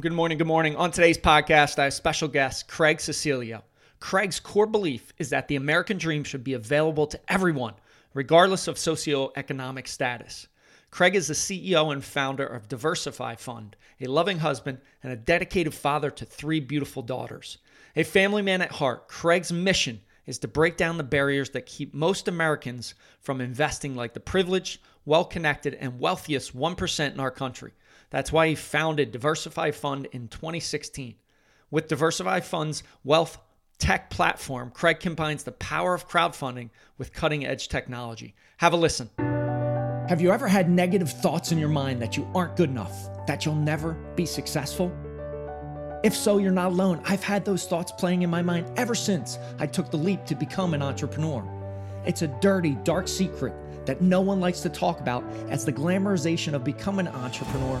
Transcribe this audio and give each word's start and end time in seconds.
Good 0.00 0.12
morning. 0.12 0.36
Good 0.38 0.46
morning. 0.46 0.76
On 0.76 0.90
today's 0.90 1.18
podcast, 1.18 1.78
I 1.78 1.84
have 1.84 1.94
special 1.94 2.28
guest 2.28 2.68
Craig 2.68 2.98
Cecilio. 2.98 3.62
Craig's 4.00 4.38
core 4.38 4.66
belief 4.66 5.14
is 5.18 5.30
that 5.30 5.48
the 5.48 5.56
American 5.56 5.96
dream 5.96 6.24
should 6.24 6.44
be 6.44 6.52
available 6.52 7.06
to 7.06 7.18
everyone, 7.26 7.72
regardless 8.14 8.68
of 8.68 8.76
socioeconomic 8.76 9.88
status. 9.88 10.46
Craig 10.90 11.16
is 11.16 11.26
the 11.26 11.34
CEO 11.34 11.90
and 11.90 12.04
founder 12.04 12.46
of 12.46 12.68
Diversify 12.68 13.34
Fund, 13.36 13.76
a 14.00 14.06
loving 14.06 14.38
husband, 14.38 14.78
and 15.02 15.10
a 15.10 15.16
dedicated 15.16 15.74
father 15.74 16.10
to 16.10 16.24
three 16.26 16.60
beautiful 16.60 17.02
daughters. 17.02 17.58
A 17.96 18.04
family 18.04 18.42
man 18.42 18.60
at 18.60 18.72
heart, 18.72 19.08
Craig's 19.08 19.50
mission 19.50 20.02
is 20.26 20.38
to 20.40 20.46
break 20.46 20.76
down 20.76 20.98
the 20.98 21.02
barriers 21.02 21.50
that 21.50 21.66
keep 21.66 21.94
most 21.94 22.28
Americans 22.28 22.94
from 23.20 23.40
investing 23.40 23.96
like 23.96 24.12
the 24.12 24.20
privileged, 24.20 24.80
well 25.06 25.24
connected, 25.24 25.74
and 25.74 25.98
wealthiest 25.98 26.54
1% 26.54 27.12
in 27.14 27.18
our 27.18 27.30
country. 27.30 27.72
That's 28.10 28.32
why 28.32 28.48
he 28.48 28.54
founded 28.54 29.12
Diversify 29.12 29.70
Fund 29.70 30.06
in 30.12 30.28
2016. 30.28 31.14
With 31.70 31.88
Diversify 31.88 32.40
Fund's 32.40 32.82
wealth 33.04 33.38
tech 33.78 34.10
platform, 34.10 34.70
Craig 34.70 35.00
combines 35.00 35.44
the 35.44 35.52
power 35.52 35.94
of 35.94 36.08
crowdfunding 36.08 36.70
with 36.96 37.12
cutting 37.12 37.44
edge 37.46 37.68
technology. 37.68 38.34
Have 38.58 38.72
a 38.72 38.76
listen. 38.76 39.10
Have 40.08 40.22
you 40.22 40.30
ever 40.30 40.48
had 40.48 40.70
negative 40.70 41.10
thoughts 41.10 41.52
in 41.52 41.58
your 41.58 41.68
mind 41.68 42.00
that 42.00 42.16
you 42.16 42.26
aren't 42.34 42.56
good 42.56 42.70
enough, 42.70 42.94
that 43.26 43.44
you'll 43.44 43.54
never 43.54 43.92
be 44.16 44.24
successful? 44.24 44.90
If 46.02 46.16
so, 46.16 46.38
you're 46.38 46.50
not 46.50 46.72
alone. 46.72 47.02
I've 47.04 47.22
had 47.22 47.44
those 47.44 47.66
thoughts 47.66 47.92
playing 47.92 48.22
in 48.22 48.30
my 48.30 48.40
mind 48.40 48.72
ever 48.78 48.94
since 48.94 49.38
I 49.58 49.66
took 49.66 49.90
the 49.90 49.98
leap 49.98 50.24
to 50.26 50.34
become 50.34 50.72
an 50.72 50.80
entrepreneur. 50.80 51.44
It's 52.06 52.22
a 52.22 52.28
dirty, 52.40 52.78
dark 52.84 53.06
secret 53.06 53.52
that 53.84 54.00
no 54.00 54.20
one 54.22 54.40
likes 54.40 54.60
to 54.60 54.70
talk 54.70 55.00
about 55.00 55.24
as 55.50 55.64
the 55.64 55.72
glamorization 55.72 56.54
of 56.54 56.64
becoming 56.64 57.06
an 57.06 57.14
entrepreneur 57.14 57.80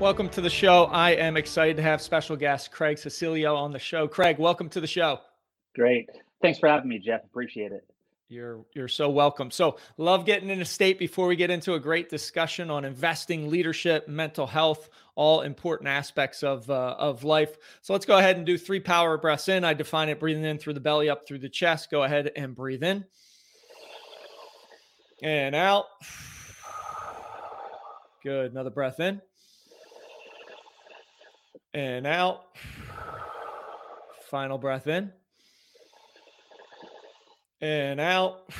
Welcome 0.00 0.28
to 0.28 0.40
the 0.40 0.48
show. 0.48 0.84
I 0.84 1.10
am 1.10 1.36
excited 1.36 1.76
to 1.76 1.82
have 1.82 2.00
special 2.00 2.36
guest 2.36 2.70
Craig 2.70 2.98
Cecilio 2.98 3.56
on 3.56 3.72
the 3.72 3.80
show. 3.80 4.06
Craig, 4.06 4.38
welcome 4.38 4.68
to 4.68 4.80
the 4.80 4.86
show. 4.86 5.18
Great. 5.74 6.08
Thanks 6.40 6.60
for 6.60 6.68
having 6.68 6.88
me, 6.88 7.00
Jeff. 7.00 7.24
Appreciate 7.24 7.72
it. 7.72 7.84
You're 8.28 8.64
you're 8.74 8.86
so 8.86 9.10
welcome. 9.10 9.50
So 9.50 9.76
love 9.96 10.24
getting 10.24 10.50
in 10.50 10.52
into 10.52 10.66
state 10.66 11.00
before 11.00 11.26
we 11.26 11.34
get 11.34 11.50
into 11.50 11.74
a 11.74 11.80
great 11.80 12.08
discussion 12.08 12.70
on 12.70 12.84
investing, 12.84 13.50
leadership, 13.50 14.06
mental 14.06 14.46
health, 14.46 14.88
all 15.16 15.40
important 15.40 15.88
aspects 15.88 16.44
of 16.44 16.70
uh, 16.70 16.94
of 16.96 17.24
life. 17.24 17.56
So 17.82 17.92
let's 17.92 18.06
go 18.06 18.18
ahead 18.18 18.36
and 18.36 18.46
do 18.46 18.56
three 18.56 18.80
power 18.80 19.18
breaths 19.18 19.48
in. 19.48 19.64
I 19.64 19.74
define 19.74 20.10
it 20.10 20.20
breathing 20.20 20.44
in 20.44 20.58
through 20.58 20.74
the 20.74 20.80
belly, 20.80 21.10
up 21.10 21.26
through 21.26 21.40
the 21.40 21.48
chest. 21.48 21.90
Go 21.90 22.04
ahead 22.04 22.30
and 22.36 22.54
breathe 22.54 22.84
in 22.84 23.04
and 25.24 25.56
out. 25.56 25.86
Good. 28.22 28.52
Another 28.52 28.70
breath 28.70 29.00
in 29.00 29.20
and 31.78 32.06
out. 32.06 32.44
Final 34.30 34.58
breath 34.58 34.86
in 34.88 35.12
and 37.60 38.00
out. 38.00 38.50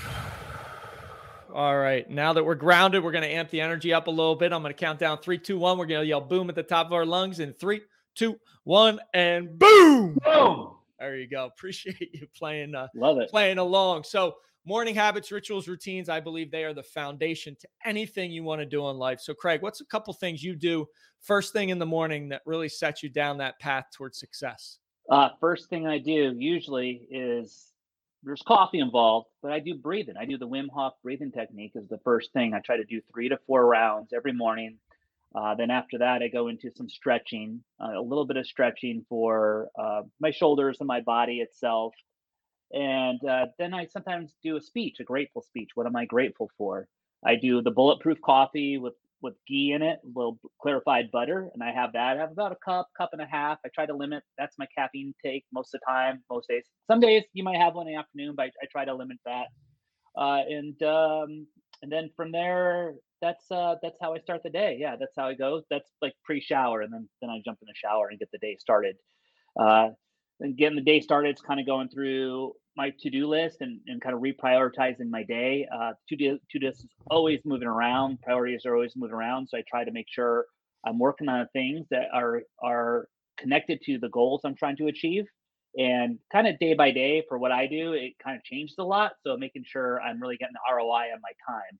All 1.53 1.77
right. 1.77 2.09
Now 2.09 2.33
that 2.33 2.45
we're 2.45 2.55
grounded, 2.55 3.03
we're 3.03 3.13
going 3.13 3.25
to 3.25 3.31
amp 3.31 3.51
the 3.51 3.61
energy 3.61 3.93
up 3.93 4.07
a 4.07 4.11
little 4.11 4.37
bit. 4.37 4.53
I'm 4.53 4.63
going 4.63 4.73
to 4.73 4.79
count 4.79 4.99
down 4.99 5.19
three, 5.19 5.39
two, 5.39 5.59
one. 5.59 5.79
We're 5.79 5.87
going 5.87 6.03
to 6.03 6.07
yell 6.07 6.21
boom 6.21 6.49
at 6.49 6.55
the 6.55 6.63
top 6.63 6.87
of 6.87 6.93
our 6.93 7.07
lungs 7.07 7.41
in 7.41 7.53
three, 7.55 7.81
two, 8.15 8.37
one, 8.65 9.01
and 9.15 9.59
boom. 9.59 10.19
Boom. 10.25 10.77
There 10.99 11.17
you 11.17 11.29
go. 11.29 11.47
Appreciate 11.57 12.15
you 12.15 12.27
playing. 12.37 12.75
Uh, 12.75 12.89
Love 12.95 13.19
it. 13.19 13.31
Playing 13.31 13.59
along. 13.59 14.05
So, 14.05 14.37
morning 14.69 14.95
habits, 14.95 15.33
rituals, 15.33 15.67
routines. 15.67 16.11
I 16.11 16.21
believe 16.21 16.51
they 16.51 16.63
are 16.63 16.75
the 16.75 16.83
foundation 16.83 17.57
to 17.61 17.69
anything 17.87 18.31
you 18.31 18.45
want 18.45 18.61
to 18.61 18.67
do 18.67 18.87
in 18.91 18.99
life. 18.99 19.19
So, 19.19 19.33
Craig, 19.33 19.63
what's 19.63 19.81
a 19.81 19.87
couple 19.87 20.13
things 20.13 20.45
you 20.45 20.55
do 20.55 20.87
first 21.23 21.55
thing 21.55 21.71
in 21.71 21.79
the 21.79 21.87
morning 21.87 22.29
that 22.29 22.43
really 22.45 22.69
sets 22.69 23.03
you 23.03 23.09
down 23.09 23.39
that 23.39 23.59
path 23.59 23.87
towards 23.97 24.19
success? 24.19 24.79
Uh, 25.11 25.31
first 25.41 25.71
thing 25.71 25.87
I 25.87 25.97
do 25.97 26.35
usually 26.37 27.09
is 27.11 27.73
there's 28.23 28.43
coffee 28.43 28.81
involved, 28.81 29.29
but 29.43 29.53
I 29.53 29.59
do 29.59 29.75
breathing. 29.75 30.17
I 30.21 30.27
do 30.27 30.37
the 30.37 30.47
Wim 30.47 30.67
Hof 30.71 30.93
breathing 31.03 31.33
technique 31.33 31.73
is 31.75 31.89
the 31.89 32.01
first 32.05 32.35
thing. 32.35 32.53
I 32.53 32.61
try 32.61 32.77
to 32.77 32.85
do 32.85 33.01
three 33.11 33.31
to 33.31 33.39
four 33.47 33.65
rounds 33.67 34.13
every 34.15 34.35
morning. 34.35 34.77
Uh, 35.35 35.55
then 35.55 35.71
after 35.71 35.97
that, 35.99 36.23
I 36.23 36.29
go 36.29 36.49
into 36.49 36.71
some 36.77 36.91
stretching, 36.91 37.63
uh, 37.83 37.99
a 37.99 38.03
little 38.03 38.27
bit 38.27 38.37
of 38.37 38.47
stretching 38.47 39.07
for 39.09 39.69
uh, 39.79 40.03
my 40.21 40.31
shoulders 40.31 40.77
and 40.81 40.87
my 40.87 41.01
body 41.01 41.41
itself. 41.41 41.95
And 42.73 43.23
uh, 43.25 43.47
then 43.59 43.73
I 43.75 43.87
sometimes 43.87 44.35
do 44.43 44.57
a 44.57 44.61
speech, 44.61 45.01
a 45.01 45.05
grateful 45.05 45.43
speech. 45.43 45.71
What 45.75 45.87
am 45.87 45.97
I 45.97 46.05
grateful 46.05 46.51
for? 46.59 46.89
I 47.25 47.35
do 47.35 47.63
the 47.63 47.71
bulletproof 47.71 48.21
coffee 48.21 48.79
with 48.79 48.95
with 49.21 49.35
ghee 49.49 49.73
in 49.73 49.83
it, 49.83 49.99
a 50.05 50.07
little 50.07 50.39
clarified 50.61 51.11
butter, 51.11 51.51
and 51.53 51.63
I 51.63 51.73
have 51.73 51.93
that. 51.95 52.17
I 52.17 52.21
have 52.21 52.31
about 52.31 52.53
a 52.53 52.57
cup, 52.65 52.89
cup 52.97 53.11
and 53.13 53.21
a 53.21 53.27
half. 53.27 53.59
I 53.65 53.69
try 53.75 53.85
to 53.85 53.95
limit. 53.95 54.23
That's 54.39 54.57
my 54.59 54.67
caffeine 54.77 55.13
take 55.25 55.45
most 55.53 55.75
of 55.75 55.81
the 55.81 55.93
time, 55.93 56.23
most 56.31 56.49
days. 56.49 56.65
Some 56.87 57.01
days 57.01 57.25
you 57.33 57.43
might 57.43 57.57
have 57.57 57.75
one 57.75 57.89
in 57.89 57.95
the 57.95 57.99
afternoon, 57.99 58.35
but 58.37 58.45
I, 58.45 58.47
I 58.63 58.67
try 58.71 58.85
to 58.85 58.95
limit 58.95 59.19
that. 59.25 59.47
Uh, 60.17 60.43
and 60.49 60.81
um, 60.83 61.47
and 61.83 61.91
then 61.91 62.11
from 62.17 62.33
there, 62.33 62.95
that's 63.21 63.51
uh, 63.51 63.77
that's 63.83 63.99
how 64.01 64.15
I 64.15 64.21
start 64.21 64.43
the 64.45 64.51
day. 64.51 64.77
Yeah, 64.79 64.97
that's 64.99 65.15
how 65.17 65.29
it 65.29 65.39
goes. 65.39 65.65
That's 65.71 65.91
like 66.01 66.15
pre-shower, 66.25 66.83
and 66.83 66.93
then 66.93 67.09
then 67.21 67.31
I 67.31 67.41
jump 67.45 67.59
in 67.61 67.67
the 67.67 67.75
shower 67.75 68.09
and 68.09 68.19
get 68.19 68.31
the 68.33 68.39
day 68.39 68.57
started. 68.61 68.97
Uh, 69.59 69.89
and 70.41 70.57
getting 70.57 70.77
the 70.77 70.83
day 70.83 71.01
started, 71.01 71.31
it's 71.31 71.43
kind 71.43 71.61
of 71.61 71.67
going 71.67 71.89
through 71.89 72.53
my 72.77 72.93
to-do 73.01 73.27
list 73.27 73.59
and, 73.61 73.81
and 73.87 74.01
kind 74.01 74.15
of 74.15 74.23
reprioritizing 74.23 75.11
my 75.11 75.25
day. 75.25 75.67
Uh, 75.75 75.93
to-do 76.09 76.39
to 76.51 76.67
is 76.67 76.87
always 77.11 77.41
moving 77.45 77.67
around. 77.67 78.21
Priorities 78.23 78.65
are 78.65 78.75
always 78.75 78.93
moving 78.97 79.15
around, 79.15 79.49
so 79.49 79.59
I 79.59 79.65
try 79.69 79.85
to 79.85 79.91
make 79.91 80.07
sure 80.09 80.47
I'm 80.87 80.99
working 80.99 81.29
on 81.29 81.47
things 81.53 81.87
that 81.91 82.07
are 82.15 82.43
are 82.63 83.09
connected 83.37 83.81
to 83.83 83.99
the 83.99 84.09
goals 84.11 84.43
I'm 84.45 84.55
trying 84.55 84.77
to 84.77 84.87
achieve. 84.87 85.25
And 85.77 86.19
kind 86.33 86.47
of 86.47 86.59
day 86.59 86.75
by 86.75 86.91
day 86.93 87.25
for 87.29 87.39
what 87.39 87.53
I 87.53 87.67
do, 87.67 87.93
it 87.93 88.15
kind 88.23 88.37
of 88.37 88.45
changes 88.45 88.77
a 88.79 88.85
lot. 88.85 89.13
So 89.25 89.37
making 89.37 89.65
sure 89.67 90.01
I'm 90.01 90.21
really 90.21 90.37
getting 90.37 90.55
the 90.55 90.75
ROI 90.75 91.13
on 91.13 91.21
my 91.21 91.33
time, 91.47 91.79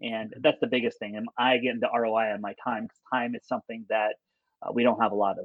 and 0.00 0.30
mm-hmm. 0.30 0.40
that's 0.42 0.60
the 0.60 0.66
biggest 0.66 0.98
thing. 0.98 1.16
Am 1.16 1.26
I 1.38 1.58
getting 1.58 1.80
the 1.80 1.90
ROI 1.94 2.32
on 2.32 2.40
my 2.40 2.54
time? 2.64 2.84
Because 2.84 3.00
time 3.12 3.34
is 3.34 3.46
something 3.46 3.84
that 3.90 4.14
uh, 4.62 4.72
we 4.72 4.82
don't 4.82 5.00
have 5.00 5.12
a 5.12 5.16
lot 5.16 5.38
of. 5.38 5.44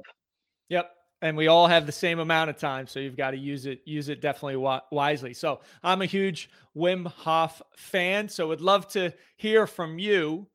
Yep, 0.70 0.90
and 1.24 1.38
we 1.38 1.46
all 1.46 1.66
have 1.66 1.86
the 1.86 1.92
same 1.92 2.18
amount 2.18 2.50
of 2.50 2.58
time 2.58 2.86
so 2.86 3.00
you've 3.00 3.16
got 3.16 3.30
to 3.30 3.38
use 3.38 3.64
it 3.64 3.80
use 3.86 4.10
it 4.10 4.20
definitely 4.20 4.56
wisely. 4.92 5.32
So 5.34 5.60
i'm 5.82 6.02
a 6.02 6.06
huge 6.06 6.50
wim 6.76 7.06
hof 7.06 7.62
fan 7.76 8.28
so 8.28 8.48
would 8.48 8.60
love 8.60 8.86
to 8.88 9.12
hear 9.36 9.66
from 9.66 9.98
you. 9.98 10.46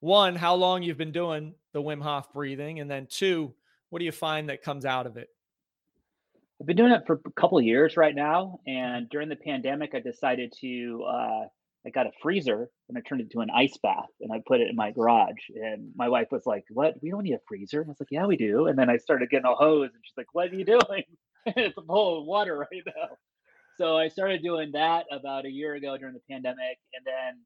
One 0.00 0.36
how 0.36 0.54
long 0.54 0.82
you've 0.82 0.98
been 0.98 1.10
doing 1.10 1.54
the 1.72 1.82
wim 1.82 2.02
hof 2.02 2.32
breathing 2.32 2.80
and 2.80 2.90
then 2.90 3.06
two 3.10 3.52
what 3.88 3.98
do 3.98 4.04
you 4.04 4.12
find 4.12 4.48
that 4.50 4.62
comes 4.62 4.84
out 4.84 5.06
of 5.06 5.16
it? 5.16 5.30
I've 6.60 6.66
been 6.66 6.76
doing 6.76 6.92
it 6.92 7.02
for 7.06 7.20
a 7.24 7.30
couple 7.32 7.60
years 7.60 7.96
right 7.96 8.14
now 8.14 8.60
and 8.66 9.08
during 9.08 9.30
the 9.30 9.36
pandemic 9.36 9.94
i 9.94 10.00
decided 10.00 10.52
to 10.60 11.02
uh, 11.08 11.44
I 11.86 11.90
got 11.90 12.06
a 12.06 12.12
freezer 12.22 12.68
and 12.88 12.98
I 12.98 13.00
turned 13.00 13.22
it 13.22 13.24
into 13.24 13.40
an 13.40 13.50
ice 13.50 13.76
bath 13.82 14.10
and 14.20 14.32
I 14.32 14.42
put 14.46 14.60
it 14.60 14.68
in 14.68 14.76
my 14.76 14.90
garage. 14.90 15.40
And 15.54 15.90
my 15.96 16.08
wife 16.08 16.28
was 16.30 16.44
like, 16.44 16.64
What? 16.70 16.94
We 17.02 17.10
don't 17.10 17.22
need 17.22 17.34
a 17.34 17.40
freezer. 17.48 17.80
And 17.80 17.88
I 17.88 17.92
was 17.92 18.00
like, 18.00 18.10
Yeah, 18.10 18.26
we 18.26 18.36
do. 18.36 18.66
And 18.66 18.78
then 18.78 18.90
I 18.90 18.98
started 18.98 19.30
getting 19.30 19.46
a 19.46 19.54
hose 19.54 19.90
and 19.94 20.02
she's 20.04 20.16
like, 20.16 20.32
What 20.32 20.50
are 20.50 20.54
you 20.54 20.64
doing? 20.64 21.04
it's 21.46 21.78
a 21.78 21.82
bowl 21.82 22.20
of 22.20 22.26
water 22.26 22.58
right 22.58 22.82
now. 22.86 23.16
So 23.78 23.96
I 23.96 24.08
started 24.08 24.42
doing 24.42 24.72
that 24.72 25.06
about 25.10 25.46
a 25.46 25.50
year 25.50 25.74
ago 25.74 25.96
during 25.96 26.14
the 26.14 26.20
pandemic. 26.30 26.78
And 26.92 27.04
then 27.06 27.40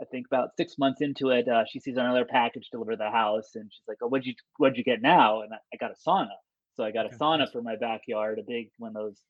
I 0.00 0.04
think 0.04 0.26
about 0.26 0.56
six 0.56 0.78
months 0.78 1.00
into 1.00 1.30
it, 1.30 1.46
uh, 1.46 1.64
she 1.70 1.78
sees 1.78 1.96
another 1.96 2.24
package 2.24 2.68
delivered 2.72 2.92
to 2.92 2.96
the 2.96 3.10
house 3.10 3.54
and 3.54 3.70
she's 3.72 3.86
like, 3.86 3.98
Oh, 4.02 4.08
what'd 4.08 4.26
you 4.26 4.34
what'd 4.56 4.76
you 4.76 4.84
get 4.84 5.00
now? 5.00 5.42
And 5.42 5.52
I, 5.52 5.58
I 5.72 5.76
got 5.78 5.92
a 5.92 6.08
sauna. 6.08 6.34
So 6.74 6.82
I 6.82 6.90
got 6.90 7.06
a 7.06 7.16
sauna 7.16 7.50
for 7.50 7.62
my 7.62 7.76
backyard, 7.76 8.38
a 8.38 8.42
big 8.42 8.70
one 8.78 8.90
of 8.90 8.94
those 8.94 9.20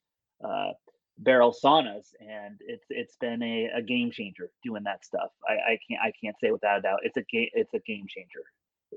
uh, 0.44 0.72
barrel 1.18 1.54
saunas 1.64 2.08
and 2.20 2.60
it's 2.60 2.84
it's 2.90 3.16
been 3.16 3.42
a, 3.42 3.70
a 3.76 3.82
game 3.82 4.10
changer 4.10 4.50
doing 4.62 4.82
that 4.84 5.04
stuff. 5.04 5.30
I, 5.48 5.52
I 5.52 5.78
can't 5.88 6.00
i 6.02 6.12
can't 6.22 6.36
say 6.42 6.50
without 6.50 6.78
a 6.78 6.82
doubt. 6.82 7.00
It's 7.02 7.16
a 7.16 7.22
game 7.22 7.48
it's 7.54 7.72
a 7.74 7.80
game 7.80 8.06
changer. 8.08 8.44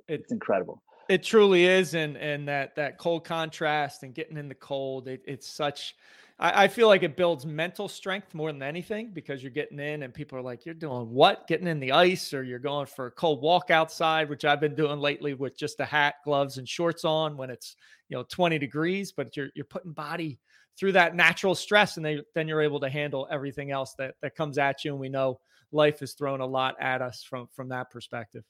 It's 0.07 0.31
incredible. 0.31 0.83
It 1.07 1.23
truly 1.23 1.65
is 1.65 1.93
and 1.93 2.17
and 2.17 2.47
that 2.47 2.75
that 2.75 2.97
cold 2.97 3.23
contrast 3.23 4.03
and 4.03 4.13
getting 4.13 4.37
in 4.37 4.49
the 4.49 4.55
cold 4.55 5.07
it, 5.07 5.21
it's 5.25 5.47
such 5.47 5.95
I, 6.39 6.63
I, 6.63 6.67
feel 6.69 6.87
like 6.87 7.03
it 7.03 7.17
builds 7.17 7.45
mental 7.45 7.89
strength 7.89 8.33
more 8.33 8.51
than 8.51 8.63
anything 8.63 9.11
because 9.11 9.43
you're 9.43 9.51
getting 9.51 9.79
in 9.79 10.03
and 10.03 10.13
people 10.13 10.37
are 10.37 10.41
like, 10.41 10.65
you're 10.65 10.73
doing 10.73 11.09
what? 11.09 11.47
Getting 11.47 11.67
in 11.67 11.79
the 11.79 11.91
ice 11.91 12.33
or 12.33 12.43
you're 12.43 12.59
going 12.59 12.85
for 12.85 13.07
a 13.07 13.11
cold 13.11 13.41
walk 13.41 13.71
outside, 13.71 14.29
which 14.29 14.45
I've 14.45 14.61
been 14.61 14.75
doing 14.75 14.99
lately 14.99 15.33
with 15.33 15.57
just 15.57 15.81
a 15.81 15.85
hat, 15.85 16.15
gloves, 16.23 16.57
and 16.57 16.67
shorts 16.67 17.03
on 17.03 17.35
when 17.35 17.49
it's 17.49 17.75
you 18.07 18.17
know 18.17 18.23
20 18.23 18.57
degrees, 18.57 19.11
but 19.11 19.35
you're 19.35 19.49
you're 19.53 19.65
putting 19.65 19.91
body 19.91 20.39
through 20.79 20.93
that 20.93 21.15
natural 21.15 21.55
stress 21.55 21.97
and 21.97 22.05
they, 22.05 22.21
then 22.35 22.47
you're 22.47 22.61
able 22.61 22.79
to 22.79 22.89
handle 22.89 23.27
everything 23.29 23.71
else 23.71 23.93
that 23.97 24.15
that 24.21 24.35
comes 24.35 24.57
at 24.57 24.85
you. 24.85 24.91
And 24.91 24.99
we 24.99 25.09
know 25.09 25.39
life 25.71 25.99
has 25.99 26.13
thrown 26.13 26.41
a 26.41 26.45
lot 26.45 26.75
at 26.79 27.01
us 27.01 27.23
from 27.23 27.47
from 27.53 27.69
that 27.69 27.91
perspective. 27.91 28.43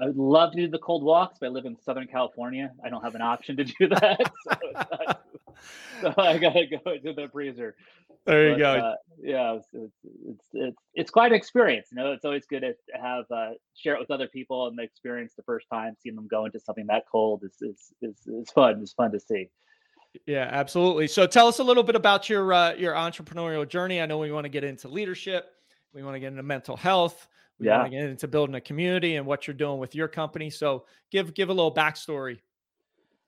I 0.00 0.06
would 0.06 0.16
love 0.16 0.52
to 0.52 0.58
do 0.58 0.68
the 0.68 0.78
cold 0.78 1.04
walks, 1.04 1.38
but 1.40 1.46
I 1.46 1.50
live 1.50 1.66
in 1.66 1.76
Southern 1.80 2.08
California. 2.08 2.72
I 2.84 2.88
don't 2.88 3.02
have 3.02 3.14
an 3.14 3.22
option 3.22 3.56
to 3.58 3.64
do 3.64 3.88
that. 3.88 4.32
so, 4.42 4.54
so 6.02 6.14
I 6.18 6.38
gotta 6.38 6.66
go 6.66 6.96
to 6.96 7.12
the 7.12 7.28
freezer. 7.32 7.76
There 8.26 8.48
you 8.48 8.54
but, 8.54 8.58
go. 8.58 8.72
Uh, 8.72 8.94
yeah, 9.22 9.52
it's, 9.52 9.68
it's, 9.72 9.98
it's 10.26 10.46
it's 10.52 10.82
it's 10.94 11.10
quite 11.10 11.30
an 11.30 11.36
experience. 11.36 11.88
You 11.92 11.98
know, 11.98 12.12
it's 12.12 12.24
always 12.24 12.46
good 12.46 12.60
to 12.62 12.74
have 13.00 13.24
uh, 13.30 13.50
share 13.76 13.94
it 13.94 14.00
with 14.00 14.10
other 14.10 14.28
people 14.28 14.66
and 14.66 14.78
the 14.78 14.82
experience 14.82 15.34
the 15.36 15.42
first 15.44 15.66
time, 15.72 15.94
seeing 16.02 16.16
them 16.16 16.26
go 16.28 16.46
into 16.46 16.58
something 16.58 16.86
that 16.88 17.04
cold 17.10 17.44
is 17.44 17.56
is 17.60 17.92
is, 18.02 18.26
is 18.26 18.50
fun. 18.50 18.80
It's 18.80 18.94
fun 18.94 19.12
to 19.12 19.20
see. 19.20 19.48
Yeah, 20.26 20.48
absolutely. 20.50 21.08
So 21.08 21.26
tell 21.26 21.48
us 21.48 21.58
a 21.58 21.64
little 21.64 21.82
bit 21.82 21.96
about 21.96 22.28
your 22.28 22.52
uh, 22.52 22.74
your 22.74 22.94
entrepreneurial 22.94 23.68
journey. 23.68 24.00
I 24.00 24.06
know 24.06 24.18
we 24.18 24.32
want 24.32 24.44
to 24.44 24.50
get 24.50 24.64
into 24.64 24.88
leadership. 24.88 25.52
We 25.92 26.02
want 26.02 26.14
to 26.14 26.20
get 26.20 26.28
into 26.28 26.42
mental 26.42 26.76
health. 26.76 27.28
We 27.58 27.66
yeah. 27.66 27.78
want 27.78 27.92
to 27.92 27.98
get 27.98 28.08
into 28.08 28.28
building 28.28 28.54
a 28.54 28.60
community 28.60 29.16
and 29.16 29.26
what 29.26 29.46
you're 29.46 29.54
doing 29.54 29.78
with 29.78 29.94
your 29.94 30.08
company. 30.08 30.50
So 30.50 30.84
give 31.10 31.34
give 31.34 31.48
a 31.48 31.52
little 31.52 31.74
backstory. 31.74 32.40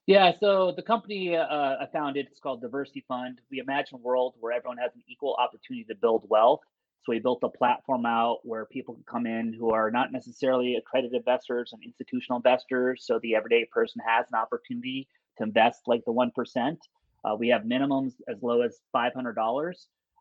Yeah, 0.07 0.33
so 0.39 0.73
the 0.77 0.83
company 0.83 1.37
uh, 1.37 1.45
I 1.45 1.89
founded 1.93 2.29
is 2.31 2.39
called 2.39 2.63
DiversyFund. 2.63 3.39
We 3.51 3.59
imagine 3.59 3.97
a 3.97 3.99
world 3.99 4.35
where 4.39 4.53
everyone 4.53 4.79
has 4.79 4.93
an 4.95 5.03
equal 5.09 5.35
opportunity 5.35 5.85
to 5.89 5.97
build 5.97 6.27
wealth. 6.29 6.61
So 7.03 7.13
we 7.13 7.19
built 7.19 7.41
a 7.43 7.49
platform 7.49 8.07
out 8.07 8.39
where 8.43 8.67
people 8.67 8.95
can 8.95 9.05
come 9.09 9.27
in 9.27 9.53
who 9.53 9.71
are 9.71 9.91
not 9.91 10.13
necessarily 10.13 10.77
accredited 10.77 11.17
investors 11.17 11.71
and 11.73 11.83
institutional 11.85 12.37
investors. 12.39 13.05
So 13.05 13.19
the 13.21 13.35
everyday 13.35 13.65
person 13.65 14.01
has 14.07 14.27
an 14.33 14.39
opportunity 14.39 15.09
invest 15.45 15.83
like 15.87 16.03
the 16.05 16.13
1%. 16.13 16.77
Uh, 17.25 17.37
we 17.37 17.49
have 17.49 17.63
minimums 17.63 18.13
as 18.29 18.37
low 18.43 18.63
as 18.63 18.79
$500. 18.95 19.71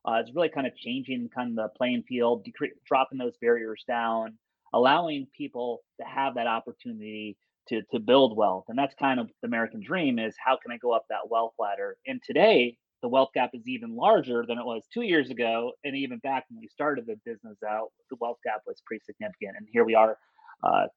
Uh, 0.08 0.14
it's 0.14 0.36
really 0.36 0.50
kind 0.50 0.68
of 0.68 0.76
changing 0.76 1.30
kind 1.34 1.50
of 1.50 1.56
the 1.56 1.70
playing 1.78 2.04
field, 2.08 2.46
decre- 2.46 2.72
dropping 2.86 3.18
those 3.18 3.38
barriers 3.42 3.84
down, 3.88 4.38
allowing 4.74 5.28
people 5.36 5.82
to 6.00 6.06
have 6.06 6.36
that 6.36 6.48
opportunity 6.48 7.38
to, 7.68 7.82
to 7.92 8.00
build 8.00 8.38
wealth. 8.38 8.66
And 8.70 8.78
that's 8.78 8.94
kind 8.96 9.20
of 9.20 9.28
the 9.42 9.48
American 9.48 9.82
dream 9.82 10.20
is 10.20 10.36
how 10.44 10.58
can 10.62 10.72
I 10.72 10.78
go 10.78 10.92
up 10.92 11.06
that 11.10 11.30
wealth 11.30 11.54
ladder? 11.58 11.98
And 12.06 12.22
today, 12.24 12.78
the 13.02 13.10
wealth 13.10 13.30
gap 13.34 13.52
is 13.54 13.68
even 13.68 13.96
larger 13.96 14.46
than 14.48 14.58
it 14.58 14.66
was 14.66 14.84
two 14.94 15.02
years 15.02 15.30
ago. 15.30 15.72
And 15.84 15.96
even 15.96 16.20
back 16.20 16.46
when 16.50 16.60
we 16.60 16.68
started 16.68 17.06
the 17.06 17.18
business 17.26 17.58
out, 17.68 17.90
the 18.10 18.18
wealth 18.20 18.38
gap 18.44 18.62
was 18.66 18.82
pretty 18.86 19.04
significant. 19.06 19.58
And 19.58 19.68
here 19.72 19.86
we 19.86 19.96
are 19.96 20.18
uh, 20.64 20.88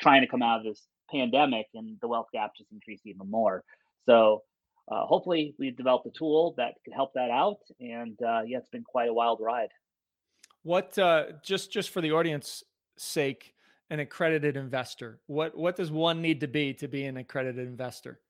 trying 0.00 0.22
to 0.22 0.28
come 0.28 0.42
out 0.42 0.60
of 0.60 0.64
this 0.64 0.86
pandemic, 1.10 1.66
and 1.74 1.98
the 2.00 2.08
wealth 2.08 2.28
gap 2.32 2.52
just 2.56 2.72
increased 2.72 3.06
even 3.06 3.30
more. 3.30 3.64
So 4.04 4.42
uh, 4.90 5.04
hopefully 5.04 5.54
we've 5.58 5.76
developed 5.76 6.06
a 6.06 6.10
tool 6.10 6.54
that 6.56 6.74
could 6.84 6.94
help 6.94 7.12
that 7.14 7.30
out. 7.30 7.58
And 7.80 8.20
uh, 8.22 8.42
yeah, 8.46 8.58
it's 8.58 8.68
been 8.68 8.84
quite 8.84 9.08
a 9.08 9.12
wild 9.12 9.40
ride. 9.40 9.70
What 10.62 10.98
uh, 10.98 11.26
just 11.42 11.72
just 11.72 11.90
for 11.90 12.00
the 12.00 12.12
audience 12.12 12.64
sake, 12.96 13.54
an 13.90 14.00
accredited 14.00 14.56
investor? 14.56 15.20
What 15.26 15.56
what 15.56 15.76
does 15.76 15.90
one 15.90 16.20
need 16.20 16.40
to 16.40 16.48
be 16.48 16.74
to 16.74 16.88
be 16.88 17.04
an 17.04 17.16
accredited 17.16 17.66
investor? 17.66 18.20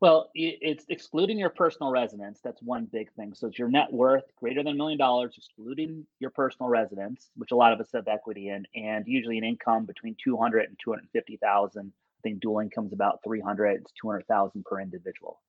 Well, 0.00 0.30
it's 0.34 0.86
excluding 0.88 1.38
your 1.38 1.50
personal 1.50 1.90
residence. 1.90 2.40
That's 2.42 2.62
one 2.62 2.86
big 2.90 3.12
thing. 3.12 3.34
So 3.34 3.48
it's 3.48 3.58
your 3.58 3.68
net 3.68 3.92
worth 3.92 4.24
greater 4.36 4.62
than 4.62 4.72
a 4.72 4.76
million 4.76 4.98
dollars, 4.98 5.34
excluding 5.36 6.06
your 6.20 6.30
personal 6.30 6.70
residence, 6.70 7.28
which 7.36 7.50
a 7.50 7.56
lot 7.56 7.74
of 7.74 7.80
us 7.80 7.90
have 7.92 8.08
equity 8.08 8.48
in, 8.48 8.66
and 8.74 9.06
usually 9.06 9.36
an 9.36 9.44
income 9.44 9.84
between 9.84 10.16
200 10.22 10.68
and 10.68 10.78
250,000. 10.82 11.92
I 11.92 12.20
think 12.22 12.40
dual 12.40 12.60
income 12.60 12.86
is 12.86 12.94
about 12.94 13.20
300 13.24 13.84
to 13.84 13.92
200,000 14.00 14.64
per 14.64 14.80
individual. 14.80 15.40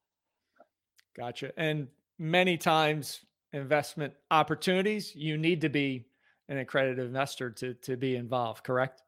Gotcha. 1.15 1.53
And 1.57 1.87
many 2.19 2.57
times 2.57 3.21
investment 3.53 4.13
opportunities, 4.31 5.15
you 5.15 5.37
need 5.37 5.61
to 5.61 5.69
be 5.69 6.07
an 6.49 6.57
accredited 6.57 7.05
investor 7.05 7.49
to 7.49 7.73
to 7.75 7.95
be 7.95 8.17
involved, 8.17 8.65
correct? 8.65 9.03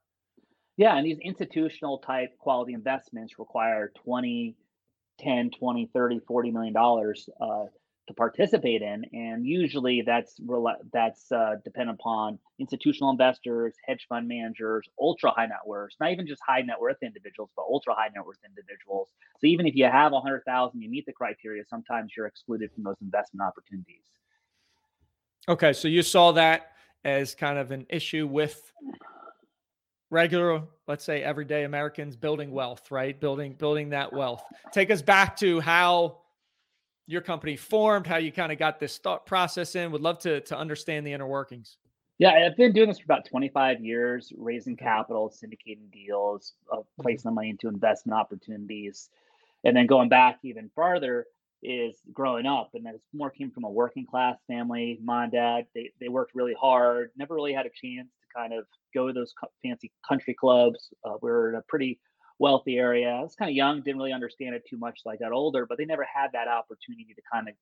Yeah, 0.78 0.96
and 0.98 1.06
these 1.06 1.20
institutional 1.20 2.00
type 2.00 2.38
quality 2.40 2.74
investments 2.74 3.38
require 3.38 3.92
20, 4.04 4.56
10, 5.20 5.52
20, 5.58 5.90
30, 5.94 6.20
40 6.28 6.52
million 6.52 6.74
dollars 6.74 7.30
uh, 7.42 7.66
to 8.08 8.14
participate 8.14 8.82
in, 8.82 9.06
and 9.14 9.46
usually 9.46 10.04
that's 10.06 10.36
that's 10.92 11.32
uh, 11.32 11.56
dependent 11.64 11.98
upon 12.00 12.38
institutional 12.60 13.12
investors, 13.12 13.74
hedge 13.88 14.06
fund 14.10 14.28
managers, 14.28 14.88
ultra 15.00 15.32
high 15.32 15.46
net 15.46 15.60
worths, 15.66 15.96
not 16.02 16.12
even 16.12 16.28
just 16.28 16.42
high 16.46 16.62
net 16.62 16.80
worth 16.80 16.98
individuals, 17.02 17.50
but 17.56 17.64
ultra 17.64 17.94
high 17.94 18.10
net 18.14 18.26
worth 18.26 18.40
individuals. 18.46 19.10
So 19.40 19.48
even 19.48 19.66
if 19.66 19.76
you 19.76 19.86
have 19.86 20.12
a 20.12 20.20
hundred 20.20 20.44
thousand, 20.46 20.82
you 20.82 20.90
meet 20.90 21.06
the 21.06 21.14
criteria, 21.14 21.64
sometimes 21.70 22.12
you're 22.18 22.28
excluded 22.28 22.72
from 22.74 22.84
those 22.84 22.98
investment 23.02 23.48
opportunities. 23.48 24.04
Okay, 25.48 25.72
so 25.74 25.88
you 25.88 26.02
saw 26.02 26.34
that 26.34 26.72
as 27.06 27.36
kind 27.36 27.58
of 27.58 27.72
an 27.72 27.86
issue 27.90 28.28
with 28.28 28.72
regular 30.10 30.64
let's 30.88 31.04
say 31.04 31.24
everyday 31.24 31.64
americans 31.64 32.16
building 32.16 32.52
wealth 32.52 32.92
right 32.92 33.20
building 33.20 33.54
building 33.54 33.90
that 33.90 34.12
wealth 34.12 34.44
take 34.72 34.92
us 34.92 35.02
back 35.02 35.36
to 35.36 35.60
how 35.60 36.18
your 37.06 37.22
company 37.22 37.56
formed, 37.56 38.08
how 38.08 38.18
you 38.18 38.32
kind 38.32 38.52
of 38.52 38.58
got 38.58 38.80
this 38.80 38.98
thought 38.98 39.26
process 39.26 39.76
in. 39.76 39.92
Would 39.92 40.02
love 40.02 40.20
to 40.20 40.42
to 40.42 40.58
understand 40.58 41.06
the 41.06 41.14
inner 41.14 41.28
workings. 41.28 41.78
Yeah, 42.20 42.32
I've 42.32 42.56
been 42.56 42.74
doing 42.74 42.90
this 42.90 43.00
for 43.00 43.06
about 43.06 43.26
25 43.26 43.82
years, 43.82 44.32
raising 44.38 44.78
capital, 44.78 45.34
syndicating 45.36 45.92
deals, 45.92 46.54
uh, 46.72 46.78
mm-hmm. 46.78 47.02
placing 47.02 47.30
the 47.30 47.34
money 47.34 47.50
into 47.50 47.68
investment 47.68 48.18
opportunities, 48.18 49.10
and 49.64 49.76
then 49.76 49.88
going 49.88 50.10
back 50.10 50.40
even 50.44 50.70
farther 50.76 51.26
is 51.64 51.96
growing 52.12 52.46
up, 52.46 52.72
and 52.74 52.86
that 52.86 52.96
more 53.14 53.30
came 53.30 53.50
from 53.50 53.64
a 53.64 53.70
working 53.70 54.06
class 54.06 54.38
family. 54.48 55.00
Mom 55.02 55.24
and 55.24 55.32
dad 55.32 55.66
they 55.74 55.92
they 56.00 56.08
worked 56.08 56.36
really 56.36 56.56
hard, 56.60 57.12
never 57.18 57.36
really 57.36 57.54
had 57.54 57.66
a 57.66 57.70
chance 57.70 58.10
kind 58.36 58.54
of 58.54 58.66
go 58.94 59.08
to 59.08 59.14
those 59.14 59.34
fancy 59.64 59.92
country 60.08 60.34
clubs. 60.34 60.90
Uh, 61.06 61.14
we 61.22 61.30
are 61.30 61.50
in 61.50 61.56
a 61.56 61.64
pretty 61.68 62.00
wealthy 62.40 62.78
area. 62.78 63.10
I 63.10 63.22
was 63.22 63.36
kind 63.36 63.50
of 63.50 63.56
young, 63.56 63.82
didn't 63.82 63.98
really 63.98 64.14
understand 64.14 64.56
it 64.56 64.64
too 64.70 64.78
much. 64.78 65.02
Like 65.06 65.20
I 65.22 65.26
got 65.26 65.34
older, 65.34 65.66
but 65.66 65.78
they 65.78 65.86
never 65.86 66.06
had 66.12 66.30
that 66.34 66.48
opportunity 66.48 67.14
to 67.16 67.22
kind 67.32 67.48
of, 67.50 67.56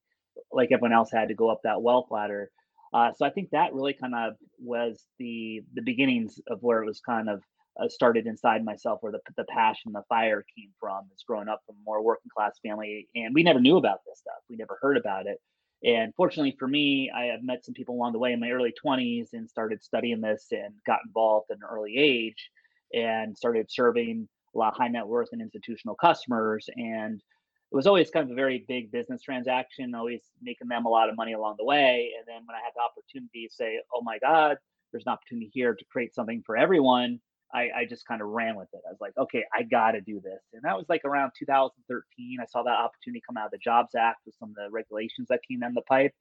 like 0.52 0.72
everyone 0.72 0.94
else, 0.94 1.12
had 1.12 1.28
to 1.28 1.34
go 1.36 1.50
up 1.50 1.62
that 1.64 1.82
wealth 1.82 2.08
ladder. 2.10 2.50
Uh, 2.94 3.12
so 3.16 3.26
I 3.26 3.30
think 3.30 3.50
that 3.52 3.74
really 3.74 3.94
kind 3.94 4.16
of 4.16 4.34
was 4.60 5.06
the 5.18 5.62
the 5.74 5.82
beginnings 5.82 6.40
of 6.48 6.60
where 6.62 6.82
it 6.84 6.86
was 6.86 7.00
kind 7.00 7.30
of 7.30 7.42
uh, 7.82 7.88
started 7.88 8.28
inside 8.28 8.66
myself, 8.66 9.00
where 9.02 9.12
the 9.12 9.20
the 9.38 9.46
passion, 9.46 9.94
the 9.94 10.04
fire 10.10 10.44
came 10.58 10.72
from. 10.80 11.08
It's 11.14 11.24
growing 11.24 11.48
up 11.48 11.62
from 11.66 11.76
a 11.76 11.86
more 11.86 12.04
working 12.04 12.32
class 12.36 12.60
family, 12.66 13.08
and 13.16 13.34
we 13.34 13.44
never 13.44 13.62
knew 13.62 13.78
about 13.78 14.00
this 14.06 14.20
stuff. 14.20 14.42
We 14.50 14.58
never 14.58 14.78
heard 14.82 14.98
about 14.98 15.28
it. 15.28 15.40
And 15.84 16.14
fortunately 16.16 16.56
for 16.60 16.68
me, 16.68 17.12
I 17.16 17.26
have 17.26 17.44
met 17.44 17.66
some 17.66 17.74
people 17.74 17.96
along 17.96 18.14
the 18.14 18.20
way 18.20 18.34
in 18.34 18.40
my 18.40 18.52
early 18.52 18.74
20s 18.86 19.34
and 19.34 19.50
started 19.50 19.84
studying 19.84 20.22
this 20.22 20.48
and 20.52 20.74
got 20.86 21.00
involved 21.06 21.50
at 21.50 21.58
an 21.58 21.64
early 21.70 21.98
age 21.98 22.50
and 22.94 23.36
started 23.36 23.72
serving 23.72 24.28
a 24.54 24.58
lot 24.58 24.74
of 24.74 24.78
high 24.78 24.90
net 24.90 25.08
worth 25.08 25.30
and 25.32 25.42
institutional 25.42 25.96
customers. 25.96 26.70
And 26.76 27.16
it 27.16 27.76
was 27.76 27.88
always 27.88 28.12
kind 28.12 28.26
of 28.26 28.32
a 28.32 28.36
very 28.36 28.66
big 28.68 28.92
business 28.92 29.22
transaction, 29.22 29.96
always 29.96 30.22
making 30.42 30.68
them 30.68 30.86
a 30.86 30.90
lot 30.90 31.10
of 31.10 31.16
money 31.16 31.34
along 31.34 31.56
the 31.58 31.66
way. 31.66 32.12
And 32.18 32.28
then 32.28 32.46
when 32.46 32.56
I 32.56 32.60
had 32.64 32.74
the 32.76 32.82
opportunity 32.82 33.48
to 33.48 33.54
say, 33.54 33.80
oh 33.94 34.02
my 34.02 34.20
God, 34.20 34.58
there's 34.92 35.06
an 35.06 35.14
opportunity 35.14 35.50
here 35.54 35.74
to 35.74 35.86
create 35.86 36.14
something 36.14 36.44
for 36.46 36.58
everyone, 36.58 37.22
I, 37.54 37.70
I 37.76 37.86
just 37.90 38.06
kind 38.08 38.22
of 38.22 38.28
ran 38.30 38.56
with 38.56 38.70
it. 38.74 38.82
I 38.88 38.92
was 38.92 39.02
like, 39.02 39.14
okay, 39.18 39.44
I 39.54 39.64
got 39.64 39.92
to 39.92 40.02
do 40.02 40.20
this. 40.22 40.42
And 40.54 40.64
that 40.64 40.78
was 40.78 40.86
like 40.90 41.02
around 41.06 41.32
2013. 41.38 42.38
I 42.42 42.46
saw 42.46 42.64
that 42.64 42.70
opportunity 42.70 43.22
come 43.28 43.38
out 43.38 43.46
of 43.46 43.52
the 43.52 43.58
Jobs 43.58 43.96
Act 43.96 44.20
with 44.26 44.36
some 44.36 44.50
of 44.50 44.56
the 44.56 44.70
regulations 44.72 45.28
that 45.30 45.42
came 45.48 45.60
down 45.60 45.74
the 45.74 45.82
pipe. 45.82 46.14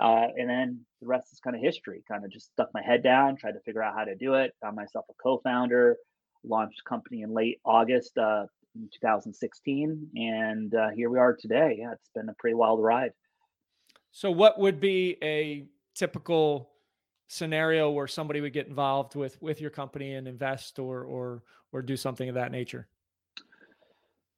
Uh, 0.00 0.26
and 0.36 0.50
then 0.50 0.80
the 1.00 1.06
rest 1.06 1.32
is 1.32 1.38
kind 1.40 1.54
of 1.54 1.62
history. 1.62 2.02
Kind 2.10 2.24
of 2.24 2.32
just 2.32 2.50
stuck 2.52 2.68
my 2.74 2.82
head 2.82 3.02
down, 3.02 3.36
tried 3.36 3.52
to 3.52 3.60
figure 3.60 3.82
out 3.82 3.94
how 3.96 4.04
to 4.04 4.16
do 4.16 4.34
it, 4.34 4.52
found 4.60 4.74
myself 4.76 5.04
a 5.08 5.14
co 5.22 5.40
founder, 5.44 5.96
launched 6.42 6.82
company 6.84 7.22
in 7.22 7.32
late 7.32 7.60
August 7.64 8.16
uh, 8.18 8.44
in 8.74 8.88
2016, 8.92 10.08
and 10.16 10.74
uh, 10.74 10.88
here 10.96 11.10
we 11.10 11.18
are 11.18 11.36
today. 11.38 11.76
Yeah, 11.78 11.92
it's 11.92 12.10
been 12.14 12.28
a 12.28 12.34
pretty 12.40 12.54
wild 12.54 12.82
ride. 12.82 13.12
So, 14.10 14.32
what 14.32 14.58
would 14.58 14.80
be 14.80 15.16
a 15.22 15.66
typical 15.94 16.70
scenario 17.28 17.90
where 17.90 18.06
somebody 18.06 18.40
would 18.40 18.52
get 18.52 18.66
involved 18.66 19.14
with 19.14 19.40
with 19.40 19.60
your 19.60 19.70
company 19.70 20.14
and 20.14 20.28
invest 20.28 20.78
or 20.78 21.04
or 21.04 21.42
or 21.72 21.82
do 21.82 21.96
something 21.96 22.28
of 22.28 22.34
that 22.34 22.52
nature? 22.52 22.88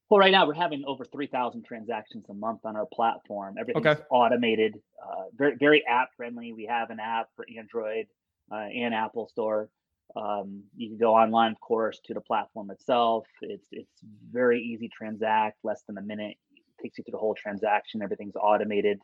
Well, 0.08 0.20
right 0.20 0.30
now 0.30 0.46
we're 0.46 0.54
having 0.54 0.84
over 0.86 1.04
3,000 1.04 1.64
transactions 1.64 2.26
a 2.28 2.34
month 2.34 2.60
on 2.64 2.76
our 2.76 2.86
platform. 2.86 3.56
Everything's 3.58 3.86
okay. 3.86 4.02
automated, 4.08 4.80
uh, 5.02 5.24
very 5.36 5.56
very 5.56 5.84
app 5.86 6.10
friendly. 6.16 6.52
We 6.52 6.66
have 6.66 6.90
an 6.90 7.00
app 7.00 7.28
for 7.34 7.44
Android 7.56 8.06
uh, 8.52 8.68
and 8.72 8.94
Apple 8.94 9.28
Store. 9.28 9.68
Um, 10.14 10.62
you 10.76 10.88
can 10.88 10.98
go 10.98 11.14
online, 11.14 11.52
of 11.52 11.60
course, 11.60 12.00
to 12.04 12.14
the 12.14 12.20
platform 12.20 12.70
itself. 12.70 13.26
It's 13.42 13.66
it's 13.72 14.00
very 14.30 14.62
easy 14.62 14.88
to 14.88 14.94
transact, 14.94 15.58
less 15.64 15.82
than 15.86 15.98
a 15.98 16.02
minute. 16.02 16.36
It 16.54 16.82
takes 16.82 16.98
you 16.98 17.04
through 17.04 17.12
the 17.12 17.18
whole 17.18 17.34
transaction. 17.34 18.02
Everything's 18.02 18.36
automated. 18.36 19.00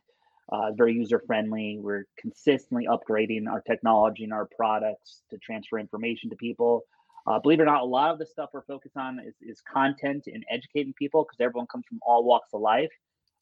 Uh, 0.51 0.71
very 0.73 0.93
user 0.93 1.21
friendly. 1.25 1.79
We're 1.81 2.05
consistently 2.17 2.87
upgrading 2.87 3.47
our 3.49 3.61
technology 3.61 4.23
and 4.23 4.33
our 4.33 4.47
products 4.55 5.21
to 5.29 5.37
transfer 5.37 5.79
information 5.79 6.29
to 6.29 6.35
people. 6.35 6.81
Uh, 7.25 7.39
believe 7.39 7.59
it 7.59 7.63
or 7.63 7.65
not, 7.65 7.81
a 7.81 7.85
lot 7.85 8.11
of 8.11 8.19
the 8.19 8.25
stuff 8.25 8.49
we're 8.53 8.63
focused 8.63 8.97
on 8.97 9.19
is, 9.19 9.35
is 9.41 9.61
content 9.61 10.25
and 10.27 10.43
educating 10.51 10.93
people 10.93 11.23
because 11.23 11.37
everyone 11.39 11.67
comes 11.67 11.85
from 11.87 11.99
all 12.01 12.23
walks 12.25 12.49
of 12.53 12.61
life. 12.61 12.91